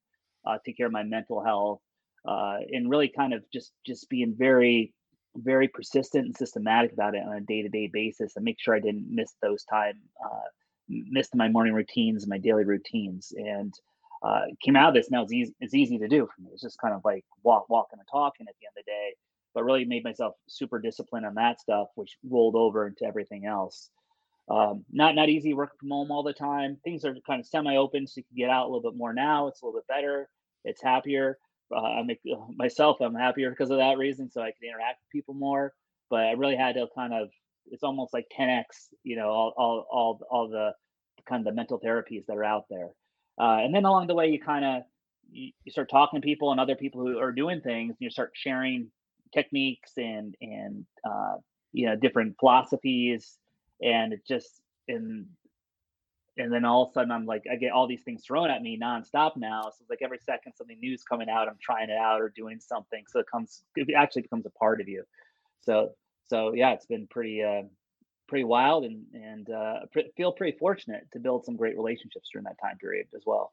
uh, 0.46 0.58
take 0.64 0.76
care 0.76 0.86
of 0.86 0.92
my 0.92 1.02
mental 1.02 1.42
health, 1.42 1.80
uh, 2.26 2.58
and 2.70 2.90
really 2.90 3.08
kind 3.08 3.32
of 3.32 3.42
just 3.52 3.72
just 3.86 4.08
being 4.08 4.34
very 4.36 4.92
very 5.36 5.68
persistent 5.68 6.26
and 6.26 6.36
systematic 6.36 6.92
about 6.92 7.14
it 7.14 7.22
on 7.26 7.34
a 7.34 7.40
day-to-day 7.40 7.88
basis 7.92 8.36
and 8.36 8.44
make 8.44 8.60
sure 8.60 8.74
I 8.74 8.80
didn't 8.80 9.06
miss 9.08 9.34
those 9.42 9.64
time, 9.64 9.94
uh, 10.24 10.48
missed 10.88 11.34
my 11.34 11.48
morning 11.48 11.72
routines 11.72 12.22
and 12.22 12.30
my 12.30 12.38
daily 12.38 12.64
routines. 12.64 13.32
And 13.36 13.72
uh, 14.22 14.42
came 14.62 14.76
out 14.76 14.88
of 14.88 14.94
this 14.94 15.10
now 15.10 15.22
it's 15.22 15.32
easy, 15.32 15.54
it's 15.60 15.74
easy 15.74 15.98
to 15.98 16.08
do 16.08 16.26
for 16.26 16.42
me. 16.42 16.50
It's 16.52 16.62
just 16.62 16.78
kind 16.78 16.94
of 16.94 17.00
like 17.04 17.24
walk, 17.42 17.68
walking 17.68 17.98
and 17.98 18.08
talking 18.10 18.46
at 18.48 18.54
the 18.60 18.66
end 18.66 18.74
of 18.76 18.84
the 18.84 18.90
day, 18.90 19.14
but 19.54 19.64
really 19.64 19.84
made 19.84 20.04
myself 20.04 20.34
super 20.48 20.78
disciplined 20.78 21.26
on 21.26 21.34
that 21.34 21.60
stuff, 21.60 21.88
which 21.94 22.16
rolled 22.28 22.54
over 22.54 22.86
into 22.86 23.04
everything 23.04 23.46
else. 23.46 23.90
Um, 24.52 24.84
not 24.92 25.14
not 25.14 25.30
easy 25.30 25.54
working 25.54 25.78
from 25.80 25.90
home 25.90 26.10
all 26.10 26.22
the 26.22 26.32
time. 26.32 26.76
Things 26.84 27.04
are 27.04 27.14
kind 27.26 27.40
of 27.40 27.46
semi-open, 27.46 28.06
so 28.06 28.18
you 28.18 28.24
can 28.24 28.36
get 28.36 28.50
out 28.50 28.66
a 28.66 28.68
little 28.68 28.90
bit 28.90 28.98
more 28.98 29.14
now. 29.14 29.48
It's 29.48 29.62
a 29.62 29.64
little 29.64 29.80
bit 29.80 29.88
better. 29.88 30.28
It's 30.64 30.82
happier 30.82 31.38
uh, 31.74 31.80
I 31.80 32.02
make 32.02 32.20
uh, 32.30 32.36
myself 32.56 32.98
I'm 33.00 33.14
happier 33.14 33.50
because 33.50 33.70
of 33.70 33.78
that 33.78 33.98
reason, 33.98 34.30
so 34.30 34.40
I 34.40 34.52
can 34.52 34.68
interact 34.68 35.00
with 35.02 35.10
people 35.10 35.34
more. 35.34 35.72
But 36.10 36.24
I 36.24 36.32
really 36.32 36.56
had 36.56 36.74
to 36.74 36.86
kind 36.94 37.14
of 37.14 37.28
it's 37.70 37.82
almost 37.82 38.12
like 38.12 38.26
10x, 38.38 38.64
you 39.02 39.16
know, 39.16 39.28
all 39.28 39.54
all 39.56 39.86
all 39.90 40.20
all 40.30 40.48
the 40.48 40.72
kind 41.28 41.40
of 41.40 41.44
the 41.46 41.56
mental 41.56 41.80
therapies 41.80 42.26
that 42.26 42.36
are 42.36 42.44
out 42.44 42.64
there. 42.68 42.90
Uh, 43.40 43.58
and 43.62 43.74
then 43.74 43.84
along 43.84 44.08
the 44.08 44.14
way, 44.14 44.28
you 44.28 44.40
kind 44.40 44.64
of 44.64 44.82
you, 45.30 45.52
you, 45.64 45.72
start 45.72 45.88
talking 45.88 46.20
to 46.20 46.24
people 46.24 46.50
and 46.50 46.60
other 46.60 46.74
people 46.74 47.00
who 47.00 47.18
are 47.18 47.32
doing 47.32 47.60
things, 47.60 47.90
and 47.90 48.00
you 48.00 48.10
start 48.10 48.32
sharing 48.34 48.88
techniques 49.32 49.92
and 49.96 50.34
and 50.42 50.84
uh, 51.08 51.36
you 51.72 51.86
know 51.86 51.96
different 51.96 52.34
philosophies, 52.38 53.38
and 53.82 54.12
it 54.12 54.26
just 54.26 54.60
and 54.88 55.26
and 56.38 56.50
then 56.50 56.64
all 56.64 56.84
of 56.84 56.90
a 56.90 56.92
sudden 56.92 57.10
I'm 57.10 57.26
like 57.26 57.44
I 57.50 57.56
get 57.56 57.72
all 57.72 57.86
these 57.86 58.02
things 58.02 58.24
thrown 58.24 58.50
at 58.50 58.62
me 58.62 58.78
nonstop 58.80 59.36
now. 59.36 59.62
So 59.64 59.76
it's 59.80 59.90
like 59.90 60.02
every 60.02 60.18
second 60.18 60.54
something 60.56 60.78
new 60.80 60.94
is 60.94 61.02
coming 61.02 61.28
out, 61.28 61.48
I'm 61.48 61.58
trying 61.60 61.90
it 61.90 61.98
out 61.98 62.20
or 62.20 62.32
doing 62.34 62.58
something. 62.60 63.04
So 63.08 63.20
it 63.20 63.26
comes 63.30 63.64
it 63.76 63.88
actually 63.96 64.22
becomes 64.22 64.46
a 64.46 64.50
part 64.50 64.80
of 64.80 64.88
you. 64.88 65.04
So 65.60 65.90
so 66.26 66.54
yeah, 66.54 66.72
it's 66.72 66.86
been 66.86 67.06
pretty 67.08 67.42
uh 67.42 67.62
pretty 68.28 68.44
wild 68.44 68.84
and 68.84 69.04
and 69.12 69.50
uh 69.50 69.80
feel 70.16 70.32
pretty 70.32 70.56
fortunate 70.58 71.06
to 71.12 71.18
build 71.18 71.44
some 71.44 71.56
great 71.56 71.76
relationships 71.76 72.30
during 72.32 72.44
that 72.44 72.56
time 72.60 72.78
period 72.78 73.06
as 73.14 73.22
well. 73.26 73.52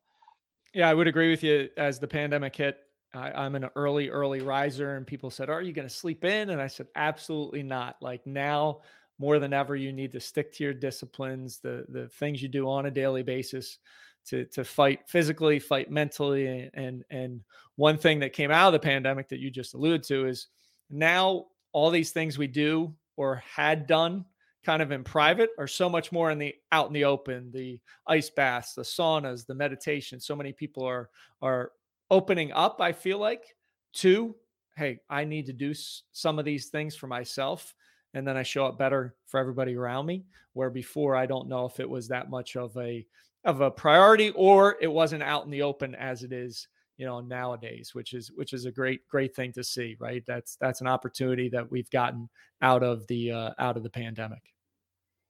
Yeah, 0.74 0.90
I 0.90 0.94
would 0.94 1.08
agree 1.08 1.32
with 1.32 1.44
you 1.44 1.70
as 1.78 2.00
the 2.00 2.08
pandemic 2.08 2.56
hit. 2.56 2.78
I, 3.14 3.46
am 3.46 3.56
an 3.56 3.70
early, 3.76 4.10
early 4.10 4.42
riser, 4.42 4.96
and 4.96 5.06
people 5.06 5.32
said, 5.32 5.50
Are 5.50 5.62
you 5.62 5.74
going 5.74 5.88
to 5.88 5.94
sleep 5.94 6.24
in? 6.24 6.52
And 6.52 6.62
I 6.62 6.68
said, 6.68 6.88
Absolutely 6.96 7.64
not. 7.64 7.96
Like 8.02 8.26
now, 8.28 8.82
more 9.20 9.38
than 9.38 9.54
ever 9.54 9.76
you 9.76 9.92
need 9.92 10.12
to 10.14 10.20
stick 10.20 10.52
to 10.54 10.64
your 10.64 10.74
disciplines 10.74 11.60
the 11.60 11.86
the 11.90 12.08
things 12.08 12.42
you 12.42 12.48
do 12.48 12.68
on 12.68 12.88
a 12.88 12.92
daily 12.92 13.24
basis 13.24 13.78
to 14.26 14.46
to 14.46 14.64
fight 14.64 15.02
physically 15.08 15.60
fight 15.60 15.92
mentally 15.92 16.70
and 16.74 17.04
and 17.10 17.42
one 17.76 17.98
thing 17.98 18.20
that 18.20 18.34
came 18.34 18.52
out 18.52 18.68
of 18.68 18.74
the 18.74 18.80
pandemic 18.80 19.30
that 19.30 19.40
you 19.40 19.50
just 19.50 19.74
alluded 19.74 20.04
to 20.04 20.28
is 20.28 20.48
now 20.90 21.46
all 21.72 21.90
these 21.90 22.12
things 22.12 22.38
we 22.38 22.48
do 22.48 22.94
or 23.18 23.44
had 23.54 23.86
done 23.86 24.26
kind 24.66 24.82
of 24.82 24.92
in 24.92 25.04
private 25.04 25.52
are 25.58 25.68
so 25.68 25.90
much 25.90 26.12
more 26.12 26.32
in 26.32 26.38
the 26.38 26.54
out 26.72 26.88
in 26.88 26.94
the 26.94 27.06
open 27.06 27.50
the 27.52 27.80
ice 28.08 28.30
baths 28.30 28.74
the 28.74 28.82
saunas 28.82 29.46
the 29.46 29.56
meditation. 29.56 30.20
So 30.20 30.36
many 30.36 30.52
people 30.52 30.84
are 30.84 31.10
are 31.42 31.72
opening 32.12 32.52
up 32.52 32.82
i 32.82 32.92
feel 32.92 33.20
like 33.20 33.56
to 33.94 34.36
hey 34.76 35.00
i 35.10 35.24
need 35.24 35.46
to 35.46 35.54
do 35.54 35.74
some 36.12 36.40
of 36.40 36.46
these 36.46 36.68
things 36.68 36.96
for 36.96 37.08
myself 37.08 37.76
and 38.14 38.28
then 38.28 38.38
I 38.38 38.44
show 38.44 38.66
up 38.66 38.78
better 38.78 39.16
for 39.28 39.40
everybody 39.40 39.76
around 39.76 40.06
me. 40.06 40.26
Where 40.54 40.70
before 40.70 41.16
I 41.16 41.26
don't 41.26 41.48
know 41.48 41.66
if 41.66 41.80
it 41.80 41.90
was 41.90 42.08
that 42.08 42.30
much 42.30 42.56
of 42.56 42.76
a 42.78 43.06
of 43.46 43.62
a 43.62 43.72
priority 43.72 44.32
or 44.32 44.78
it 44.82 44.88
wasn't 44.88 45.24
out 45.24 45.46
in 45.46 45.52
the 45.52 45.62
open 45.62 45.96
as 45.96 46.24
it 46.24 46.34
is, 46.34 46.68
you 46.98 47.06
know, 47.06 47.22
nowadays, 47.22 47.92
which 47.94 48.14
is 48.14 48.32
which 48.36 48.54
is 48.54 48.66
a 48.66 48.72
great 48.72 49.08
great 49.08 49.36
thing 49.36 49.54
to 49.54 49.64
see, 49.64 49.96
right? 50.00 50.24
That's 50.28 50.58
that's 50.60 50.82
an 50.82 50.88
opportunity 50.88 51.50
that 51.50 51.70
we've 51.72 51.90
gotten 51.92 52.30
out 52.62 52.84
of 52.84 53.08
the 53.08 53.32
uh, 53.32 53.52
out 53.60 53.78
of 53.78 53.84
the 53.84 53.90
pandemic. 53.90 54.42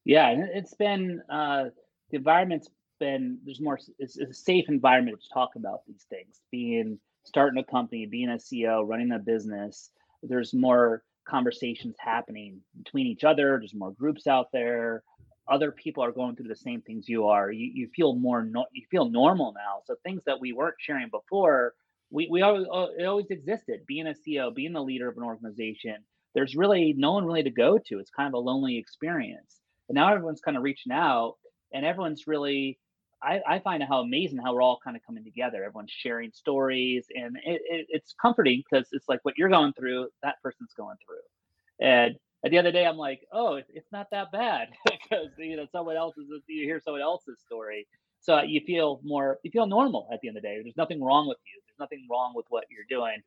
Yeah, 0.06 0.30
and 0.30 0.50
it's 0.54 0.74
been 0.74 1.22
uh, 1.30 1.66
the 2.10 2.18
environment's 2.18 2.70
been 3.00 3.40
there's 3.46 3.62
more 3.62 3.80
it's, 3.98 4.18
it's 4.18 4.32
a 4.32 4.34
safe 4.34 4.66
environment 4.68 5.22
to 5.22 5.30
talk 5.34 5.52
about 5.56 5.82
these 5.88 6.06
things. 6.10 6.42
Being 6.52 7.00
starting 7.26 7.60
a 7.60 7.72
company, 7.72 8.06
being 8.06 8.30
a 8.30 8.38
CEO, 8.38 8.88
running 8.88 9.12
a 9.12 9.20
business, 9.20 9.92
there's 10.24 10.54
more 10.54 11.04
conversations 11.30 11.96
happening 12.00 12.60
between 12.84 13.08
each 13.08 13.24
other. 13.24 13.58
There's 13.60 13.74
more 13.74 13.92
groups 13.92 14.28
out 14.28 14.48
there. 14.52 15.04
Other 15.48 15.72
people 15.72 16.04
are 16.04 16.12
going 16.12 16.36
through 16.36 16.48
the 16.48 16.56
same 16.56 16.82
things 16.82 17.10
you 17.10 17.28
are. 17.28 17.52
You, 17.52 17.72
you 17.74 17.90
feel 17.96 18.14
more, 18.16 18.44
no, 18.44 18.66
you 18.72 18.84
feel 18.92 19.10
normal 19.10 19.54
now. 19.54 19.82
So 19.86 19.96
things 20.04 20.22
that 20.26 20.40
we 20.40 20.54
weren't 20.54 20.76
sharing 20.80 21.10
before, 21.10 21.74
we, 22.12 22.28
we 22.30 22.42
always, 22.42 22.66
uh, 22.72 22.88
it 22.98 23.06
always 23.06 23.32
existed. 23.32 23.82
Being 23.88 24.08
a 24.08 24.14
CEO, 24.14 24.54
being 24.54 24.74
the 24.74 24.84
leader 24.84 25.10
of 25.10 25.18
an 25.18 25.24
organization, 25.24 25.96
there's 26.36 26.56
really 26.56 26.94
no 26.98 27.14
one 27.14 27.26
really 27.26 27.44
to 27.44 27.50
go 27.50 27.80
to. 27.88 28.00
It's 28.00 28.12
kind 28.12 28.28
of 28.28 28.34
a 28.34 28.40
lonely 28.40 28.78
experience. 28.78 29.60
And 29.88 29.96
now 29.96 30.14
everyone's 30.14 30.42
kind 30.42 30.56
of 30.56 30.64
reaching 30.64 30.92
out 30.92 31.36
and 31.74 31.86
everyone's 31.86 32.28
really 32.28 32.78
I, 33.22 33.42
I, 33.48 33.60
find 33.60 33.84
how 33.84 34.00
amazing 34.00 34.40
how 34.40 34.54
we're 34.54 34.62
all 34.62 34.80
kind 34.84 34.96
of 34.96 35.04
coming 35.06 35.24
together. 35.24 35.64
Everyone's 35.64 35.92
sharing 35.92 36.32
stories, 36.32 37.06
and 37.14 37.36
it, 37.46 37.62
it, 37.66 37.88
it's 37.90 38.14
comforting 38.22 38.64
because 38.70 38.88
it's 38.92 39.10
like 39.10 39.20
what 39.24 39.38
you're 39.38 39.50
going 39.50 39.74
through, 39.74 40.08
that 40.24 40.42
person's 40.42 40.74
going 40.76 40.96
through, 41.06 41.86
and 41.86 42.16
at 42.46 42.52
the 42.52 42.62
the 42.62 42.72
day, 42.72 42.86
I'm 42.86 42.98
like, 42.98 43.22
oh, 43.34 43.56
it's 43.56 43.92
not 43.92 44.08
that 44.12 44.32
bad 44.32 44.70
because 44.86 45.28
you 45.38 45.58
know 45.58 45.68
someone 45.72 45.98
else's 45.98 46.28
you 46.48 46.66
hear 46.66 46.80
someone 46.80 47.02
else's 47.02 47.40
story, 47.46 47.88
so 48.22 48.42
you 48.42 48.62
feel 48.66 49.02
more 49.04 49.40
you 49.44 49.52
feel 49.52 49.66
normal 49.66 50.08
at 50.14 50.22
the 50.22 50.30
end 50.30 50.38
of 50.38 50.44
the 50.44 50.48
day. 50.48 50.60
There's 50.62 50.78
nothing 50.78 51.04
wrong 51.04 51.28
with 51.28 51.38
you. 51.46 51.62
There's 51.68 51.80
nothing 51.80 52.08
wrong 52.10 52.34
with 52.36 52.46
what 52.50 52.66
you're 52.70 52.86
doing. 52.90 53.22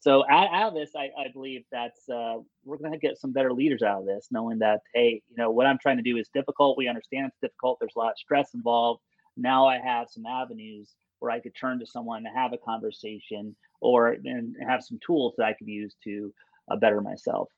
So 0.00 0.24
out, 0.30 0.52
out 0.52 0.68
of 0.68 0.74
this, 0.74 0.90
I, 0.94 1.10
I 1.18 1.32
believe 1.32 1.64
that's 1.72 2.08
uh, 2.08 2.36
we're 2.64 2.76
going 2.76 2.92
to 2.92 2.98
get 2.98 3.18
some 3.18 3.32
better 3.32 3.52
leaders 3.52 3.82
out 3.82 4.00
of 4.00 4.06
this, 4.06 4.28
knowing 4.30 4.58
that 4.60 4.80
hey, 4.94 5.22
you 5.28 5.36
know 5.36 5.50
what 5.50 5.66
I'm 5.66 5.78
trying 5.78 5.96
to 5.96 6.02
do 6.02 6.16
is 6.16 6.28
difficult. 6.34 6.76
We 6.76 6.88
understand 6.88 7.26
it's 7.26 7.38
difficult. 7.40 7.78
There's 7.80 7.94
a 7.96 7.98
lot 7.98 8.12
of 8.12 8.18
stress 8.18 8.54
involved. 8.54 9.00
Now 9.36 9.66
I 9.66 9.78
have 9.78 10.08
some 10.10 10.26
avenues 10.26 10.94
where 11.18 11.30
I 11.30 11.40
could 11.40 11.54
turn 11.54 11.78
to 11.80 11.86
someone 11.86 12.22
to 12.24 12.30
have 12.30 12.52
a 12.52 12.58
conversation, 12.58 13.56
or 13.80 14.16
and 14.24 14.54
have 14.66 14.82
some 14.82 14.98
tools 15.04 15.34
that 15.38 15.44
I 15.44 15.52
could 15.52 15.68
use 15.68 15.94
to 16.04 16.32
uh, 16.70 16.76
better 16.76 17.00
myself. 17.00 17.48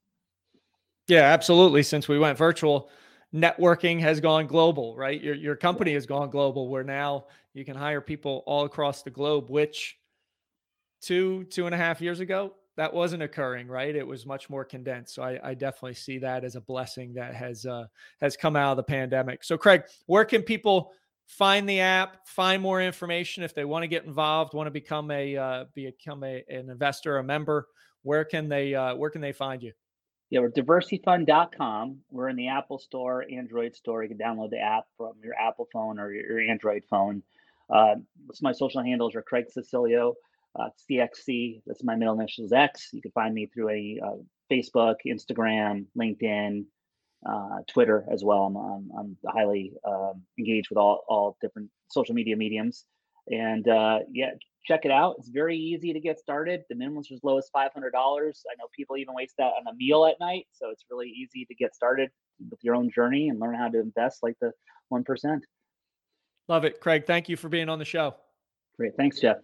Yeah, 1.09 1.23
absolutely. 1.23 1.83
Since 1.83 2.09
we 2.09 2.19
went 2.19 2.39
virtual, 2.39 2.91
networking 3.35 4.01
has 4.01 4.21
gone 4.21 4.47
global, 4.47 4.97
right? 4.97 5.21
Your 5.21 5.35
your 5.35 5.57
company 5.57 5.95
has 5.95 6.07
gone 6.07 6.31
global 6.31 6.69
where 6.69 6.85
now 6.85 7.27
you 7.55 7.65
can 7.65 7.77
hire 7.77 8.01
people 8.01 8.43
all 8.47 8.65
across 8.65 9.03
the 9.03 9.11
globe, 9.11 9.51
which 9.51 9.99
two, 11.01 11.45
two 11.45 11.67
and 11.67 11.75
a 11.75 11.79
half 11.79 12.01
years 12.01 12.21
ago, 12.21 12.55
that 12.77 12.93
wasn't 12.93 13.23
occurring, 13.23 13.67
right? 13.67 13.95
It 13.95 14.07
was 14.07 14.25
much 14.25 14.49
more 14.49 14.65
condensed. 14.65 15.15
So 15.15 15.23
I, 15.23 15.41
I 15.43 15.55
definitely 15.55 15.95
see 15.95 16.19
that 16.19 16.45
as 16.45 16.55
a 16.55 16.61
blessing 16.61 17.15
that 17.15 17.35
has 17.35 17.67
uh, 17.67 17.87
has 18.21 18.37
come 18.37 18.55
out 18.55 18.73
of 18.73 18.77
the 18.77 18.85
pandemic. 18.85 19.43
So 19.43 19.59
Craig, 19.59 19.83
where 20.07 20.25
can 20.25 20.43
people 20.43 20.93
find 21.29 21.69
the 21.69 21.81
app, 21.81 22.27
find 22.27 22.61
more 22.61 22.83
information 22.83 23.45
if 23.45 23.55
they 23.55 23.65
want 23.65 23.85
to 23.85 23.89
get 23.89 24.05
involved, 24.05 24.55
want 24.55 24.67
to 24.67 24.73
become 24.73 25.11
a 25.11 25.37
uh, 25.37 25.65
become 25.75 26.25
a, 26.25 26.43
an 26.49 26.71
investor, 26.71 27.19
a 27.19 27.25
member? 27.25 27.69
Where 28.03 28.25
can 28.25 28.49
they 28.49 28.75
uh, 28.75 28.97
where 28.97 29.11
can 29.11 29.21
they 29.21 29.33
find 29.33 29.63
you? 29.63 29.73
Yeah, 30.31 30.41
we're 30.41 30.51
diversyfund.com. 30.51 32.01
We're 32.11 32.29
in 32.29 32.37
the 32.37 32.49
Apple 32.49 32.79
Store, 32.79 33.25
Android 33.33 33.75
Store. 33.75 34.03
You 34.03 34.11
can 34.11 34.19
download 34.19 34.51
the 34.51 34.61
app 34.61 34.85
from 34.97 35.15
your 35.23 35.35
Apple 35.35 35.69
phone 35.73 35.99
or 35.99 36.13
your, 36.13 36.41
your 36.41 36.51
Android 36.51 36.83
phone. 36.91 37.23
Uh, 37.71 37.97
my 38.43 38.53
social 38.53 38.83
handles 38.83 39.15
are 39.15 39.23
Craig 39.23 39.47
Cecilio, 39.57 40.15
uh, 40.59 40.69
CXC. 40.91 41.63
That's 41.67 41.83
my 41.83 41.97
middle 41.97 42.19
initials 42.19 42.53
X. 42.53 42.91
You 42.93 43.01
can 43.01 43.11
find 43.13 43.35
me 43.35 43.47
through 43.47 43.71
a 43.71 44.01
uh, 44.05 44.17
Facebook, 44.51 44.97
Instagram, 45.07 45.87
LinkedIn, 45.97 46.65
uh, 47.27 47.59
Twitter 47.69 48.05
as 48.13 48.25
well. 48.25 48.45
I'm, 48.45 48.57
I'm, 48.57 48.91
I'm 48.99 49.17
highly 49.27 49.73
um, 49.87 50.23
engaged 50.39 50.69
with 50.71 50.79
all, 50.79 51.05
all 51.09 51.37
different 51.41 51.71
social 51.91 52.15
media 52.15 52.37
mediums. 52.37 52.85
And 53.31 53.69
uh, 53.69 54.01
yeah, 54.11 54.31
check 54.65 54.85
it 54.85 54.91
out. 54.91 55.17
It's 55.19 55.29
very 55.29 55.57
easy 55.57 55.93
to 55.93 56.01
get 56.01 56.19
started. 56.19 56.63
The 56.69 56.77
minimum 56.77 57.01
is 57.01 57.13
as 57.13 57.21
low 57.23 57.39
as 57.39 57.49
$500. 57.55 57.69
I 57.75 57.91
know 57.95 58.67
people 58.75 58.97
even 58.97 59.15
waste 59.15 59.35
that 59.39 59.53
on 59.59 59.67
a 59.71 59.75
meal 59.77 60.07
at 60.07 60.17
night. 60.21 60.47
So 60.53 60.71
it's 60.71 60.85
really 60.91 61.09
easy 61.09 61.45
to 61.47 61.55
get 61.55 61.75
started 61.75 62.11
with 62.51 62.61
your 62.63 62.75
own 62.75 62.91
journey 62.91 63.29
and 63.29 63.41
learn 63.41 63.55
how 63.55 63.69
to 63.69 63.81
invest 63.81 64.23
like 64.23 64.37
the 64.41 64.53
1%. 64.93 65.41
Love 66.49 66.65
it. 66.65 66.81
Craig, 66.81 67.05
thank 67.07 67.29
you 67.29 67.37
for 67.37 67.49
being 67.49 67.69
on 67.69 67.79
the 67.79 67.85
show. 67.85 68.15
Great. 68.79 68.93
Thanks, 68.97 69.21
Jeff. 69.21 69.39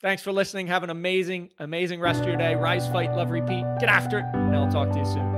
Thanks 0.00 0.22
for 0.22 0.32
listening. 0.32 0.68
Have 0.68 0.84
an 0.84 0.90
amazing, 0.90 1.50
amazing 1.58 2.00
rest 2.00 2.20
of 2.20 2.28
your 2.28 2.36
day. 2.36 2.54
Rise, 2.54 2.88
fight, 2.88 3.12
love, 3.14 3.30
repeat. 3.30 3.64
Get 3.80 3.88
after 3.88 4.20
it. 4.20 4.24
And 4.32 4.54
I'll 4.54 4.70
talk 4.70 4.90
to 4.92 4.98
you 4.98 5.06
soon. 5.06 5.37